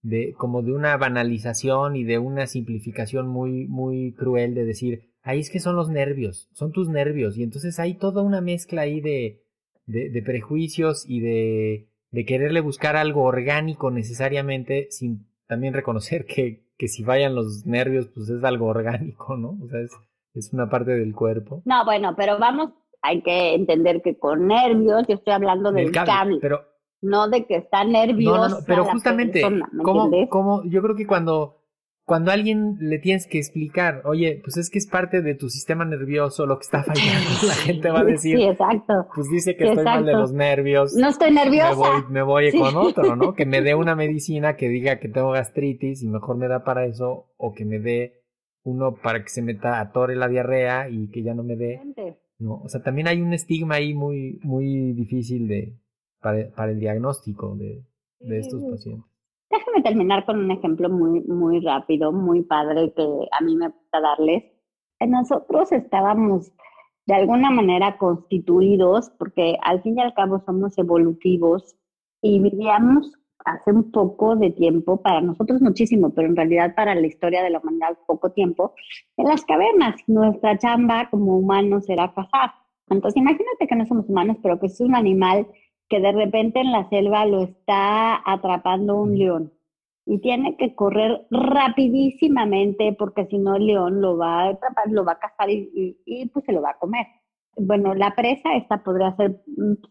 de 0.01 0.33
como 0.33 0.61
de 0.61 0.73
una 0.73 0.97
banalización 0.97 1.95
y 1.95 2.03
de 2.03 2.17
una 2.17 2.47
simplificación 2.47 3.27
muy, 3.27 3.67
muy 3.67 4.13
cruel 4.13 4.55
de 4.55 4.65
decir, 4.65 5.11
ahí 5.21 5.39
es 5.39 5.49
que 5.49 5.59
son 5.59 5.75
los 5.75 5.89
nervios, 5.89 6.49
son 6.53 6.71
tus 6.71 6.89
nervios, 6.89 7.37
y 7.37 7.43
entonces 7.43 7.79
hay 7.79 7.93
toda 7.93 8.23
una 8.23 8.41
mezcla 8.41 8.81
ahí 8.81 8.99
de, 8.99 9.43
de, 9.85 10.09
de 10.09 10.21
prejuicios 10.21 11.05
y 11.07 11.21
de, 11.21 11.87
de 12.11 12.25
quererle 12.25 12.61
buscar 12.61 12.95
algo 12.95 13.23
orgánico 13.23 13.91
necesariamente 13.91 14.87
sin 14.89 15.27
también 15.49 15.73
reconocer 15.73 16.25
que, 16.27 16.63
que 16.77 16.87
si 16.87 17.03
vayan 17.03 17.33
los 17.33 17.65
nervios, 17.65 18.07
pues 18.13 18.29
es 18.29 18.43
algo 18.43 18.67
orgánico, 18.67 19.35
¿no? 19.35 19.57
O 19.61 19.67
sea, 19.67 19.81
es, 19.81 19.91
es 20.35 20.53
una 20.53 20.69
parte 20.69 20.91
del 20.91 21.13
cuerpo. 21.13 21.63
No, 21.65 21.83
bueno, 21.83 22.13
pero 22.15 22.37
vamos, 22.37 22.69
hay 23.01 23.21
que 23.23 23.55
entender 23.55 24.01
que 24.03 24.17
con 24.17 24.45
nervios, 24.47 25.07
yo 25.07 25.15
estoy 25.15 25.33
hablando 25.33 25.71
del, 25.71 25.91
cable, 25.91 26.37
pero 26.39 26.61
no 27.01 27.27
de 27.29 27.45
que 27.47 27.55
está 27.55 27.83
nervioso. 27.83 28.37
No, 28.37 28.47
no, 28.47 28.59
no, 28.59 28.65
pero 28.65 28.85
justamente, 28.85 29.41
¿cómo, 29.83 30.11
¿cómo, 30.29 30.63
yo 30.65 30.83
creo 30.83 30.95
que 30.95 31.07
cuando 31.07 31.58
cuando 32.09 32.31
a 32.31 32.33
alguien 32.33 32.75
le 32.79 32.97
tienes 32.97 33.27
que 33.27 33.37
explicar, 33.37 34.01
oye, 34.03 34.41
pues 34.43 34.57
es 34.57 34.71
que 34.71 34.79
es 34.79 34.87
parte 34.87 35.21
de 35.21 35.35
tu 35.35 35.47
sistema 35.47 35.85
nervioso 35.85 36.47
lo 36.47 36.57
que 36.57 36.63
está 36.63 36.83
fallando, 36.83 37.29
la 37.47 37.53
gente 37.53 37.91
va 37.91 37.99
a 37.99 38.03
decir, 38.03 38.35
sí, 38.35 38.43
exacto. 38.45 39.07
pues 39.13 39.29
dice 39.29 39.55
que 39.55 39.69
estoy 39.69 39.85
mal 39.85 40.03
de 40.03 40.13
los 40.13 40.33
nervios. 40.33 40.95
No 40.95 41.09
estoy 41.09 41.29
nerviosa. 41.29 41.69
Me 42.09 42.23
voy, 42.23 42.49
me 42.49 42.49
voy 42.49 42.59
con 42.59 42.75
otro, 42.77 43.15
¿no? 43.15 43.35
Que 43.35 43.45
me 43.45 43.61
dé 43.61 43.75
una 43.75 43.95
medicina 44.03 44.55
que 44.55 44.69
diga 44.69 44.97
que 44.97 45.07
tengo 45.07 45.29
gastritis 45.29 46.01
y 46.01 46.07
mejor 46.07 46.37
me 46.37 46.47
da 46.47 46.63
para 46.63 46.87
eso, 46.87 47.27
o 47.37 47.53
que 47.53 47.63
me 47.63 47.77
dé 47.77 48.23
uno 48.63 48.95
para 48.95 49.21
que 49.21 49.29
se 49.29 49.43
me 49.43 49.55
atore 49.61 50.15
la 50.15 50.27
diarrea 50.27 50.89
y 50.89 51.11
que 51.11 51.21
ya 51.21 51.35
no 51.35 51.43
me 51.43 51.57
dé. 51.57 51.79
No, 52.39 52.55
o 52.63 52.69
sea, 52.69 52.81
también 52.81 53.07
hay 53.07 53.21
un 53.21 53.33
estigma 53.33 53.75
ahí 53.75 53.93
muy, 53.93 54.39
muy 54.41 54.93
difícil 54.93 55.47
de, 55.47 55.77
para, 56.19 56.49
para 56.55 56.71
el 56.71 56.79
diagnóstico 56.79 57.55
de, 57.55 57.83
de 58.19 58.39
estos 58.39 58.63
pacientes. 58.63 59.05
Déjame 59.49 59.81
terminar 59.81 60.25
con 60.25 60.39
un 60.39 60.51
ejemplo 60.51 60.89
muy, 60.89 61.21
muy 61.21 61.59
rápido, 61.61 62.11
muy 62.11 62.43
padre 62.43 62.93
que 62.95 63.03
a 63.31 63.43
mí 63.43 63.55
me 63.55 63.69
gusta 63.69 63.99
darles. 63.99 64.43
Nosotros 64.99 65.71
estábamos 65.71 66.51
de 67.07 67.15
alguna 67.15 67.49
manera 67.49 67.97
constituidos, 67.97 69.09
porque 69.17 69.57
al 69.63 69.81
fin 69.81 69.97
y 69.97 70.01
al 70.01 70.13
cabo 70.13 70.43
somos 70.45 70.77
evolutivos 70.77 71.75
y 72.21 72.39
vivíamos 72.39 73.11
hace 73.45 73.71
un 73.71 73.91
poco 73.91 74.35
de 74.35 74.51
tiempo, 74.51 75.01
para 75.01 75.21
nosotros 75.21 75.61
muchísimo, 75.61 76.11
pero 76.11 76.27
en 76.27 76.35
realidad 76.35 76.75
para 76.75 76.93
la 76.93 77.07
historia 77.07 77.41
de 77.41 77.49
la 77.49 77.59
humanidad 77.59 77.97
poco 78.05 78.31
tiempo, 78.31 78.75
en 79.17 79.27
las 79.27 79.43
cavernas. 79.45 79.95
Nuestra 80.05 80.59
chamba 80.59 81.09
como 81.09 81.37
humanos 81.37 81.89
era 81.89 82.13
cazar. 82.13 82.51
Entonces 82.89 83.17
imagínate 83.17 83.67
que 83.67 83.75
no 83.75 83.85
somos 83.87 84.07
humanos, 84.07 84.37
pero 84.43 84.59
que 84.59 84.67
es 84.67 84.79
un 84.79 84.95
animal 84.95 85.47
que 85.89 85.99
de 85.99 86.11
repente 86.11 86.59
en 86.59 86.71
la 86.71 86.87
selva 86.89 87.25
lo 87.25 87.43
está 87.43 88.21
atrapando 88.25 88.95
un 88.95 89.17
león 89.17 89.53
y 90.05 90.19
tiene 90.19 90.55
que 90.57 90.75
correr 90.75 91.27
rapidísimamente 91.29 92.95
porque 92.97 93.25
si 93.27 93.37
no 93.37 93.55
el 93.55 93.67
león 93.67 94.01
lo 94.01 94.17
va 94.17 94.41
a 94.41 94.49
atrapar, 94.49 94.89
lo 94.89 95.05
va 95.05 95.13
a 95.13 95.19
cazar 95.19 95.49
y, 95.49 96.29
pues 96.33 96.45
se 96.45 96.51
lo 96.51 96.61
va 96.61 96.71
a 96.71 96.79
comer. 96.79 97.05
Bueno, 97.55 97.93
la 97.93 98.15
presa 98.15 98.55
esta 98.55 98.83
podría 98.83 99.15
ser, 99.15 99.41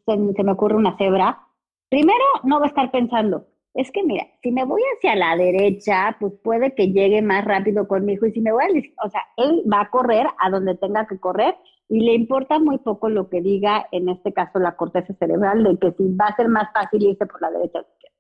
se, 0.07 0.33
se 0.35 0.43
me 0.43 0.53
ocurre 0.53 0.77
una 0.77 0.97
cebra. 0.97 1.41
Primero 1.89 2.25
no 2.45 2.59
va 2.59 2.67
a 2.67 2.69
estar 2.69 2.91
pensando, 2.91 3.47
es 3.75 3.93
que 3.93 4.03
mira, 4.03 4.27
si 4.43 4.51
me 4.51 4.65
voy 4.65 4.83
hacia 4.97 5.15
la 5.15 5.37
derecha, 5.37 6.17
pues 6.19 6.33
puede 6.43 6.75
que 6.75 6.91
llegue 6.91 7.23
más 7.23 7.45
rápido 7.45 7.87
conmigo 7.87 8.27
y 8.27 8.33
si 8.33 8.41
me 8.41 8.51
voy 8.51 8.65
a, 8.65 9.07
o 9.07 9.09
sea, 9.09 9.23
él 9.37 9.63
va 9.73 9.83
a 9.83 9.91
correr 9.91 10.27
a 10.39 10.51
donde 10.51 10.75
tenga 10.77 11.07
que 11.07 11.21
correr 11.21 11.55
y 11.89 12.01
le 12.01 12.15
importa 12.15 12.59
muy 12.59 12.79
poco 12.79 13.09
lo 13.09 13.29
que 13.29 13.41
diga, 13.41 13.87
en 13.93 14.09
este 14.09 14.33
caso, 14.33 14.59
la 14.59 14.77
corteza 14.77 15.15
cerebral, 15.15 15.65
de 15.65 15.79
que 15.79 15.93
si 15.93 16.15
va 16.15 16.27
a 16.27 16.37
ser 16.37 16.49
más 16.49 16.71
fácil 16.73 17.03
irse 17.03 17.27
por 17.27 17.41
la 17.41 17.51
derecha 17.51 17.79
o 17.79 17.83
la 17.83 17.89
izquierda. 17.89 18.17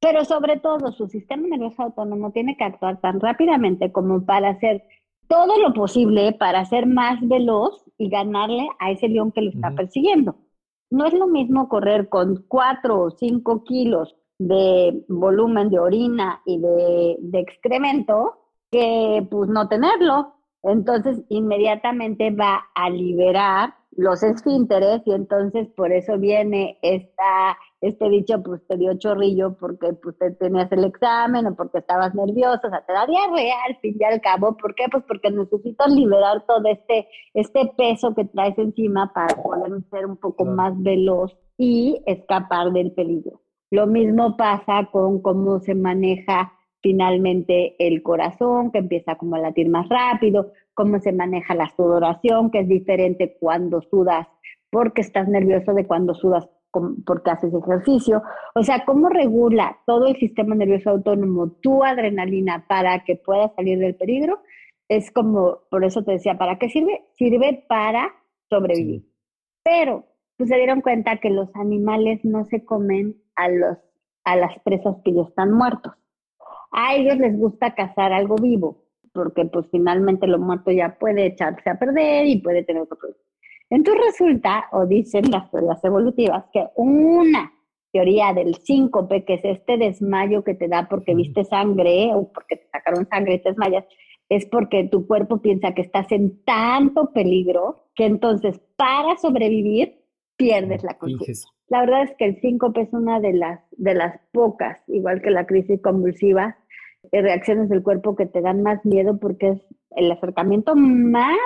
Pero 0.00 0.24
sobre 0.24 0.60
todo, 0.60 0.92
su 0.92 1.08
sistema 1.08 1.48
nervioso 1.48 1.82
autónomo 1.82 2.30
tiene 2.30 2.56
que 2.56 2.64
actuar 2.64 3.00
tan 3.00 3.18
rápidamente 3.20 3.90
como 3.90 4.24
para 4.24 4.50
hacer 4.50 4.84
todo 5.28 5.58
lo 5.58 5.74
posible 5.74 6.32
para 6.32 6.64
ser 6.64 6.86
más 6.86 7.18
veloz 7.20 7.84
y 7.98 8.08
ganarle 8.08 8.66
a 8.78 8.90
ese 8.90 9.08
león 9.08 9.32
que 9.32 9.42
lo 9.42 9.50
está 9.50 9.72
persiguiendo. 9.72 10.36
No 10.90 11.04
es 11.04 11.12
lo 11.12 11.26
mismo 11.26 11.68
correr 11.68 12.08
con 12.08 12.44
cuatro 12.48 13.00
o 13.00 13.10
cinco 13.10 13.62
kilos 13.64 14.16
de 14.38 15.04
volumen 15.08 15.68
de 15.68 15.78
orina 15.78 16.40
y 16.46 16.58
de, 16.58 17.16
de 17.18 17.40
excremento 17.40 18.38
que 18.70 19.26
pues 19.30 19.50
no 19.50 19.68
tenerlo. 19.68 20.37
Entonces, 20.62 21.22
inmediatamente 21.28 22.30
va 22.30 22.66
a 22.74 22.90
liberar 22.90 23.74
los 23.98 24.22
esfínteres 24.22 25.02
y 25.06 25.12
entonces 25.12 25.66
por 25.76 25.90
eso 25.90 26.18
viene 26.18 26.78
esta, 26.82 27.58
este 27.80 28.08
dicho, 28.08 28.40
pues 28.44 28.64
te 28.68 28.76
dio 28.76 28.96
chorrillo 28.96 29.56
porque 29.58 29.92
pues 29.92 30.16
te 30.18 30.30
tenías 30.30 30.70
el 30.70 30.84
examen 30.84 31.46
o 31.48 31.56
porque 31.56 31.78
estabas 31.78 32.14
nervioso, 32.14 32.68
o 32.68 32.70
sea, 32.70 32.84
te 32.86 32.92
da 32.92 33.06
diarrea 33.06 33.56
al 33.68 33.76
fin 33.78 33.96
y 33.98 34.04
al 34.04 34.20
cabo. 34.20 34.56
¿Por 34.56 34.76
qué? 34.76 34.84
Pues 34.90 35.02
porque 35.06 35.30
necesitas 35.32 35.92
liberar 35.92 36.44
todo 36.46 36.62
este, 36.70 37.08
este 37.34 37.72
peso 37.76 38.14
que 38.14 38.24
traes 38.24 38.56
encima 38.58 39.12
para 39.12 39.34
poder 39.34 39.82
ser 39.90 40.06
un 40.06 40.16
poco 40.16 40.44
más 40.44 40.80
veloz 40.80 41.36
y 41.56 42.00
escapar 42.06 42.70
del 42.70 42.92
peligro. 42.92 43.40
Lo 43.70 43.86
mismo 43.86 44.36
pasa 44.36 44.88
con 44.92 45.20
cómo 45.20 45.58
se 45.58 45.74
maneja 45.74 46.52
finalmente 46.82 47.74
el 47.78 48.02
corazón, 48.02 48.70
que 48.70 48.78
empieza 48.78 49.16
como 49.16 49.36
a 49.36 49.40
latir 49.40 49.68
más 49.68 49.88
rápido, 49.88 50.52
cómo 50.74 51.00
se 51.00 51.12
maneja 51.12 51.54
la 51.54 51.68
sudoración, 51.76 52.50
que 52.50 52.60
es 52.60 52.68
diferente 52.68 53.36
cuando 53.40 53.82
sudas 53.82 54.28
porque 54.70 55.00
estás 55.00 55.28
nervioso 55.28 55.72
de 55.74 55.86
cuando 55.86 56.14
sudas 56.14 56.48
porque 57.06 57.30
haces 57.30 57.52
ejercicio. 57.52 58.22
O 58.54 58.62
sea, 58.62 58.84
cómo 58.84 59.08
regula 59.08 59.78
todo 59.86 60.06
el 60.06 60.16
sistema 60.16 60.54
nervioso 60.54 60.90
autónomo 60.90 61.50
tu 61.62 61.82
adrenalina 61.82 62.66
para 62.68 63.04
que 63.04 63.16
puedas 63.16 63.54
salir 63.54 63.78
del 63.78 63.96
peligro, 63.96 64.40
es 64.88 65.10
como, 65.10 65.60
por 65.70 65.84
eso 65.84 66.02
te 66.02 66.12
decía, 66.12 66.38
¿para 66.38 66.58
qué 66.58 66.68
sirve? 66.68 67.04
Sirve 67.16 67.64
para 67.68 68.10
sobrevivir. 68.48 69.04
Pero 69.62 70.04
pues 70.36 70.48
se 70.48 70.56
dieron 70.56 70.80
cuenta 70.80 71.16
que 71.16 71.30
los 71.30 71.48
animales 71.56 72.24
no 72.24 72.44
se 72.44 72.64
comen 72.64 73.16
a, 73.34 73.48
los, 73.48 73.78
a 74.24 74.36
las 74.36 74.58
presas 74.60 74.96
que 75.04 75.12
ya 75.12 75.22
están 75.22 75.52
muertos 75.52 75.97
a 76.70 76.94
ellos 76.94 77.16
les 77.18 77.36
gusta 77.38 77.74
cazar 77.74 78.12
algo 78.12 78.36
vivo, 78.36 78.84
porque 79.12 79.44
pues 79.46 79.66
finalmente 79.70 80.26
lo 80.26 80.38
muerto 80.38 80.70
ya 80.70 80.98
puede 80.98 81.26
echarse 81.26 81.70
a 81.70 81.78
perder 81.78 82.26
y 82.26 82.40
puede 82.40 82.64
tener 82.64 82.82
otro 82.82 82.98
problema. 82.98 83.22
Entonces 83.70 84.04
resulta, 84.06 84.66
o 84.72 84.86
dicen 84.86 85.30
las 85.30 85.50
teorías 85.50 85.82
evolutivas, 85.84 86.44
que 86.52 86.66
una 86.76 87.52
teoría 87.92 88.32
del 88.32 88.54
síncope, 88.56 89.24
que 89.24 89.34
es 89.34 89.44
este 89.44 89.76
desmayo 89.76 90.42
que 90.44 90.54
te 90.54 90.68
da 90.68 90.88
porque 90.88 91.14
viste 91.14 91.44
sangre 91.44 92.10
o 92.14 92.32
porque 92.32 92.56
te 92.56 92.68
sacaron 92.70 93.06
sangre 93.06 93.34
y 93.34 93.42
te 93.42 93.50
desmayas, 93.50 93.84
es 94.28 94.46
porque 94.46 94.84
tu 94.84 95.06
cuerpo 95.06 95.40
piensa 95.40 95.72
que 95.72 95.82
estás 95.82 96.10
en 96.12 96.42
tanto 96.44 97.12
peligro 97.12 97.88
que 97.94 98.04
entonces 98.04 98.60
para 98.76 99.16
sobrevivir 99.16 99.97
pierdes 100.38 100.82
la 100.82 100.96
conciencia. 100.96 101.50
La 101.68 101.80
verdad 101.80 102.04
es 102.04 102.16
que 102.16 102.24
el 102.24 102.40
síncope 102.40 102.80
es 102.80 102.92
una 102.92 103.20
de 103.20 103.34
las, 103.34 103.60
de 103.72 103.92
las 103.92 104.18
pocas, 104.32 104.78
igual 104.86 105.20
que 105.20 105.30
la 105.30 105.46
crisis 105.46 105.82
convulsiva, 105.82 106.56
eh, 107.12 107.20
reacciones 107.20 107.68
del 107.68 107.82
cuerpo 107.82 108.16
que 108.16 108.24
te 108.24 108.40
dan 108.40 108.62
más 108.62 108.82
miedo 108.86 109.18
porque 109.18 109.50
es 109.50 109.60
el 109.90 110.10
acercamiento 110.10 110.74
más 110.74 111.36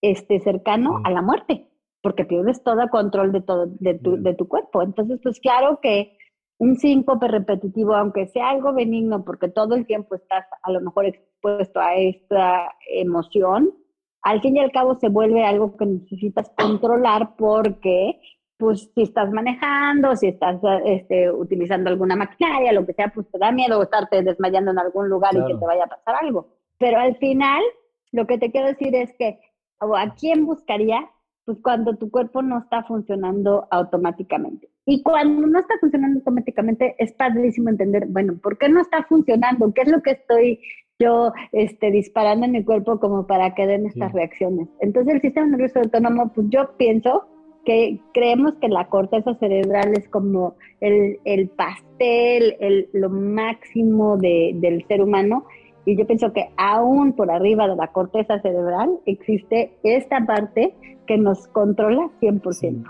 este, 0.00 0.40
cercano 0.40 1.00
a 1.04 1.10
la 1.10 1.22
muerte, 1.22 1.68
porque 2.02 2.24
pierdes 2.24 2.62
todo 2.64 2.88
control 2.90 3.30
de, 3.30 3.42
todo, 3.42 3.66
de, 3.66 3.94
tu, 3.94 4.20
de 4.20 4.34
tu 4.34 4.48
cuerpo. 4.48 4.82
Entonces, 4.82 5.20
pues 5.22 5.38
claro 5.38 5.78
que 5.80 6.16
un 6.58 6.76
síncope 6.76 7.28
repetitivo, 7.28 7.94
aunque 7.94 8.26
sea 8.28 8.50
algo 8.50 8.72
benigno, 8.72 9.24
porque 9.24 9.48
todo 9.48 9.74
el 9.74 9.86
tiempo 9.86 10.14
estás 10.14 10.46
a 10.62 10.70
lo 10.72 10.80
mejor 10.80 11.06
expuesto 11.06 11.80
a 11.80 11.94
esta 11.96 12.74
emoción, 12.90 13.72
al 14.24 14.40
fin 14.40 14.56
y 14.56 14.60
al 14.60 14.72
cabo 14.72 14.96
se 14.96 15.10
vuelve 15.10 15.44
algo 15.44 15.76
que 15.76 15.84
necesitas 15.84 16.50
controlar 16.56 17.36
porque 17.36 18.18
pues 18.56 18.90
si 18.94 19.02
estás 19.02 19.30
manejando, 19.30 20.16
si 20.16 20.28
estás 20.28 20.58
este, 20.86 21.30
utilizando 21.30 21.90
alguna 21.90 22.16
maquinaria, 22.16 22.72
lo 22.72 22.86
que 22.86 22.94
sea, 22.94 23.12
pues 23.14 23.30
te 23.30 23.38
da 23.38 23.52
miedo 23.52 23.82
estarte 23.82 24.22
desmayando 24.22 24.70
en 24.70 24.78
algún 24.78 25.10
lugar 25.10 25.34
y 25.34 25.44
que 25.46 25.58
te 25.58 25.66
vaya 25.66 25.84
a 25.84 25.88
pasar 25.88 26.14
algo. 26.22 26.48
Pero 26.78 26.98
al 26.98 27.16
final, 27.16 27.62
lo 28.12 28.26
que 28.26 28.38
te 28.38 28.50
quiero 28.50 28.68
decir 28.68 28.94
es 28.94 29.12
que, 29.18 29.40
¿a 29.80 30.14
quién 30.14 30.46
buscaría? 30.46 31.06
Pues 31.44 31.58
cuando 31.62 31.96
tu 31.96 32.10
cuerpo 32.10 32.40
no 32.40 32.60
está 32.60 32.84
funcionando 32.84 33.68
automáticamente. 33.70 34.70
Y 34.86 35.02
cuando 35.02 35.46
no 35.46 35.58
está 35.58 35.74
funcionando 35.80 36.20
automáticamente, 36.20 36.94
es 36.98 37.12
padrísimo 37.12 37.68
entender, 37.68 38.06
bueno, 38.08 38.38
¿por 38.42 38.56
qué 38.56 38.70
no 38.70 38.80
está 38.80 39.02
funcionando? 39.04 39.74
¿Qué 39.74 39.82
es 39.82 39.88
lo 39.88 40.00
que 40.02 40.12
estoy 40.12 40.60
yo 40.98 41.32
este, 41.52 41.90
disparando 41.90 42.46
en 42.46 42.52
mi 42.52 42.64
cuerpo 42.64 43.00
como 43.00 43.26
para 43.26 43.54
que 43.54 43.66
den 43.66 43.86
estas 43.86 44.12
reacciones? 44.12 44.68
Entonces, 44.80 45.14
el 45.14 45.20
sistema 45.20 45.46
nervioso 45.46 45.80
autónomo, 45.80 46.32
pues 46.32 46.46
yo 46.50 46.76
pienso 46.76 47.26
que 47.64 47.98
creemos 48.12 48.54
que 48.60 48.68
la 48.68 48.88
corteza 48.88 49.34
cerebral 49.36 49.94
es 49.96 50.08
como 50.08 50.54
el, 50.80 51.18
el 51.24 51.48
pastel, 51.48 52.56
el, 52.60 52.88
lo 52.92 53.08
máximo 53.08 54.16
de, 54.18 54.52
del 54.56 54.86
ser 54.86 55.02
humano. 55.02 55.44
Y 55.86 55.96
yo 55.96 56.06
pienso 56.06 56.32
que 56.32 56.50
aún 56.56 57.12
por 57.12 57.30
arriba 57.30 57.68
de 57.68 57.76
la 57.76 57.88
corteza 57.88 58.40
cerebral 58.40 58.98
existe 59.06 59.72
esta 59.82 60.24
parte 60.24 60.74
que 61.06 61.18
nos 61.18 61.46
controla 61.48 62.10
100% 62.20 62.84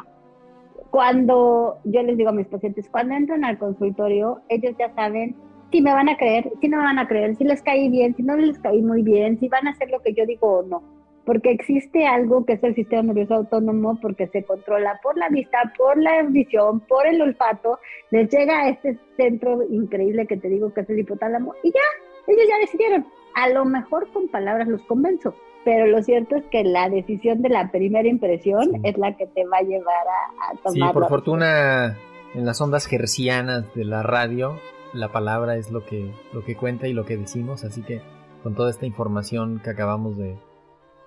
cuando 0.95 1.79
yo 1.83 2.05
les 2.05 2.17
digo 2.17 2.31
a 2.31 2.33
mis 2.33 2.47
pacientes, 2.47 2.89
cuando 2.89 3.17
entran 3.17 3.45
al 3.45 3.59
consultorio, 3.59 4.43
ellos 4.49 4.77
ya 4.79 4.95
saben 4.95 5.35
si 5.75 5.81
me 5.81 5.93
van 5.93 6.09
a 6.09 6.17
creer, 6.17 6.53
si 6.61 6.69
no 6.69 6.77
me 6.77 6.85
van 6.85 7.01
a 7.01 7.09
creer, 7.09 7.35
si 7.35 7.43
les 7.43 7.61
caí 7.61 7.89
bien, 7.89 8.15
si 8.15 8.23
no 8.23 8.37
les 8.37 8.57
caí 8.61 8.81
muy 8.81 9.03
bien, 9.03 9.41
si 9.41 9.49
van 9.49 9.67
a 9.67 9.73
hacer 9.73 9.91
lo 9.91 10.01
que 10.03 10.15
yo 10.15 10.25
digo 10.25 10.61
o 10.61 10.63
no. 10.63 10.85
Porque 11.27 11.51
existe 11.51 12.07
algo 12.07 12.47
que 12.47 12.53
es 12.53 12.63
el 12.63 12.77
sistema 12.77 13.03
nervioso 13.03 13.35
autónomo, 13.35 13.99
porque 14.01 14.29
se 14.29 14.45
controla 14.45 15.01
por 15.03 15.19
la 15.19 15.29
vista, 15.31 15.59
por 15.77 16.01
la 16.01 16.23
visión, 16.23 16.79
por 16.79 17.09
el 17.09 17.21
olfato, 17.21 17.81
les 18.13 18.31
llega 18.31 18.61
a 18.61 18.69
este 18.69 19.01
centro 19.17 19.65
increíble 19.69 20.29
que 20.29 20.37
te 20.37 20.49
digo 20.49 20.73
que 20.73 20.83
es 20.83 20.91
el 20.91 21.01
hipotálamo 21.01 21.57
y 21.65 21.73
ya, 21.73 21.81
ellos 22.29 22.47
ya 22.49 22.59
decidieron. 22.59 23.07
A 23.35 23.49
lo 23.49 23.65
mejor 23.65 24.07
con 24.13 24.29
palabras 24.29 24.69
los 24.69 24.83
convenzo, 24.83 25.35
pero 25.65 25.89
lo 25.89 26.05
cierto 26.05 26.37
es 26.37 26.45
que 26.53 26.63
la 26.63 26.89
decisión 26.89 27.43
de 27.43 27.49
la 27.49 27.73
primera 27.73 28.09
impresión 28.09 28.81
es 28.85 28.97
la 28.97 29.17
que 29.17 29.27
te 29.27 29.45
va 29.45 29.57
a 29.57 29.63
llevar 29.63 30.07
a, 30.41 30.57
tomar. 30.63 30.91
Sí, 30.91 30.95
por 30.95 31.09
fortuna 31.09 31.99
en 32.33 32.47
las 32.47 32.61
ondas 32.61 32.87
gercianas 32.87 33.75
de 33.75 33.85
la 33.85 34.05
radio 34.05 34.61
la 34.95 35.13
palabra 35.13 35.57
es 35.57 35.71
lo 35.71 35.85
que 35.85 36.13
lo 36.33 36.45
que 36.45 36.57
cuenta 36.57 36.89
y 36.89 36.93
lo 36.93 37.05
que 37.05 37.17
decimos, 37.17 37.65
así 37.65 37.83
que 37.83 38.01
con 38.43 38.55
toda 38.55 38.71
esta 38.71 38.87
información 38.87 39.61
que 39.63 39.71
acabamos 39.71 40.17
de 40.17 40.37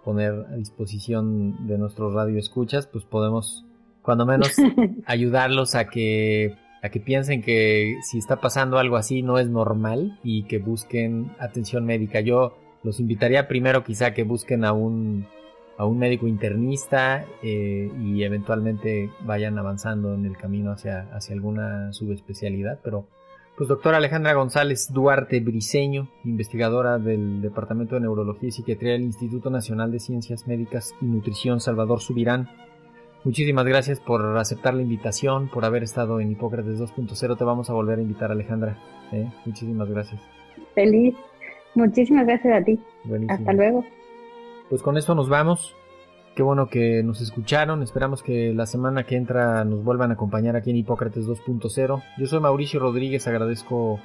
poner 0.04 0.34
a 0.52 0.56
disposición 0.56 1.68
de 1.68 1.78
nuestros 1.78 2.14
radioescuchas, 2.14 2.88
pues 2.88 3.06
podemos 3.06 3.66
cuando 4.02 4.26
menos 4.26 4.54
ayudarlos 5.06 5.76
a 5.76 5.88
que 5.88 6.56
a 6.82 6.90
que 6.90 7.00
piensen 7.00 7.42
que 7.42 7.98
si 8.04 8.18
está 8.18 8.40
pasando 8.40 8.78
algo 8.78 8.98
así 8.98 9.22
no 9.22 9.40
es 9.40 9.50
normal 9.50 10.20
y 10.24 10.44
que 10.44 10.60
busquen 10.60 11.32
atención 11.40 11.86
médica. 11.86 12.22
Yo 12.22 12.58
los 12.84 13.00
invitaría 13.00 13.48
primero 13.48 13.84
quizá 13.84 14.14
que 14.14 14.24
busquen 14.24 14.64
a 14.64 14.74
un, 14.74 15.28
a 15.78 15.86
un 15.86 15.98
médico 15.98 16.28
internista 16.28 17.26
eh, 17.44 17.92
y 18.02 18.24
eventualmente 18.24 19.10
vayan 19.22 19.58
avanzando 19.58 20.14
en 20.14 20.26
el 20.26 20.38
camino 20.38 20.72
hacia, 20.72 21.02
hacia 21.12 21.36
alguna 21.36 21.92
subespecialidad. 21.94 22.80
Pero, 22.84 23.08
pues 23.58 23.68
doctora 23.68 23.98
Alejandra 23.98 24.34
González 24.34 24.92
Duarte 24.94 25.40
Briseño, 25.40 26.10
investigadora 26.24 27.00
del 27.00 27.42
Departamento 27.42 27.96
de 27.96 28.02
Neurología 28.02 28.50
y 28.50 28.52
Psiquiatría 28.52 28.94
del 28.94 29.02
Instituto 29.02 29.50
Nacional 29.50 29.92
de 29.92 30.00
Ciencias 30.00 30.48
Médicas 30.48 30.94
y 31.02 31.06
Nutrición 31.06 31.60
Salvador 31.60 32.00
Subirán. 32.00 32.50
Muchísimas 33.24 33.66
gracias 33.66 34.00
por 34.00 34.38
aceptar 34.38 34.76
la 34.76 34.84
invitación, 34.84 35.50
por 35.50 35.66
haber 35.66 35.84
estado 35.84 36.20
en 36.20 36.32
Hipócrates 36.32 36.80
2.0. 36.80 37.38
Te 37.38 37.44
vamos 37.44 37.70
a 37.70 37.74
volver 37.74 37.98
a 37.98 38.02
invitar, 38.04 38.32
Alejandra. 38.32 38.78
¿eh? 39.12 39.28
Muchísimas 39.46 39.90
gracias. 39.90 40.22
Feliz 40.76 41.16
Muchísimas 41.78 42.26
gracias 42.26 42.62
a 42.62 42.64
ti. 42.64 42.80
Hasta 43.30 43.54
luego. 43.54 43.86
Pues 44.68 44.82
con 44.82 44.98
esto 44.98 45.14
nos 45.14 45.30
vamos. 45.30 45.76
Qué 46.38 46.44
bueno 46.44 46.70
que 46.70 47.02
nos 47.02 47.20
escucharon. 47.20 47.82
Esperamos 47.82 48.22
que 48.22 48.54
la 48.54 48.68
semana 48.68 49.08
que 49.08 49.16
entra 49.16 49.66
nos 49.66 49.84
vuelvan 49.84 50.12
a 50.12 50.14
acompañar 50.14 50.56
aquí 50.56 50.70
en 50.70 50.76
Hipócrates 50.76 51.26
2.0. 51.26 52.04
Yo 52.16 52.26
soy 52.28 52.40
Mauricio 52.40 52.80
Rodríguez, 52.80 53.26
agradezco 53.26 54.00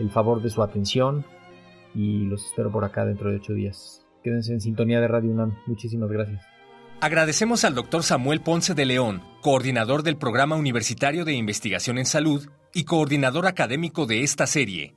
el 0.00 0.10
favor 0.10 0.42
de 0.42 0.50
su 0.50 0.64
atención 0.64 1.24
y 1.94 2.24
los 2.24 2.44
espero 2.44 2.72
por 2.72 2.84
acá 2.84 3.04
dentro 3.04 3.30
de 3.30 3.36
ocho 3.36 3.52
días. 3.52 4.04
Quédense 4.24 4.52
en 4.52 4.60
sintonía 4.60 5.00
de 5.00 5.06
Radio 5.06 5.30
UNAM. 5.30 5.56
Muchísimas 5.68 6.10
gracias. 6.10 6.44
Agradecemos 7.00 7.64
al 7.64 7.76
doctor 7.76 8.02
Samuel 8.02 8.40
Ponce 8.40 8.74
de 8.74 8.84
León, 8.84 9.22
coordinador 9.40 10.02
del 10.02 10.16
Programa 10.16 10.56
Universitario 10.56 11.24
de 11.24 11.34
Investigación 11.34 11.98
en 11.98 12.06
Salud 12.06 12.48
y 12.74 12.82
coordinador 12.82 13.46
académico 13.46 14.06
de 14.06 14.24
esta 14.24 14.48
serie. 14.48 14.96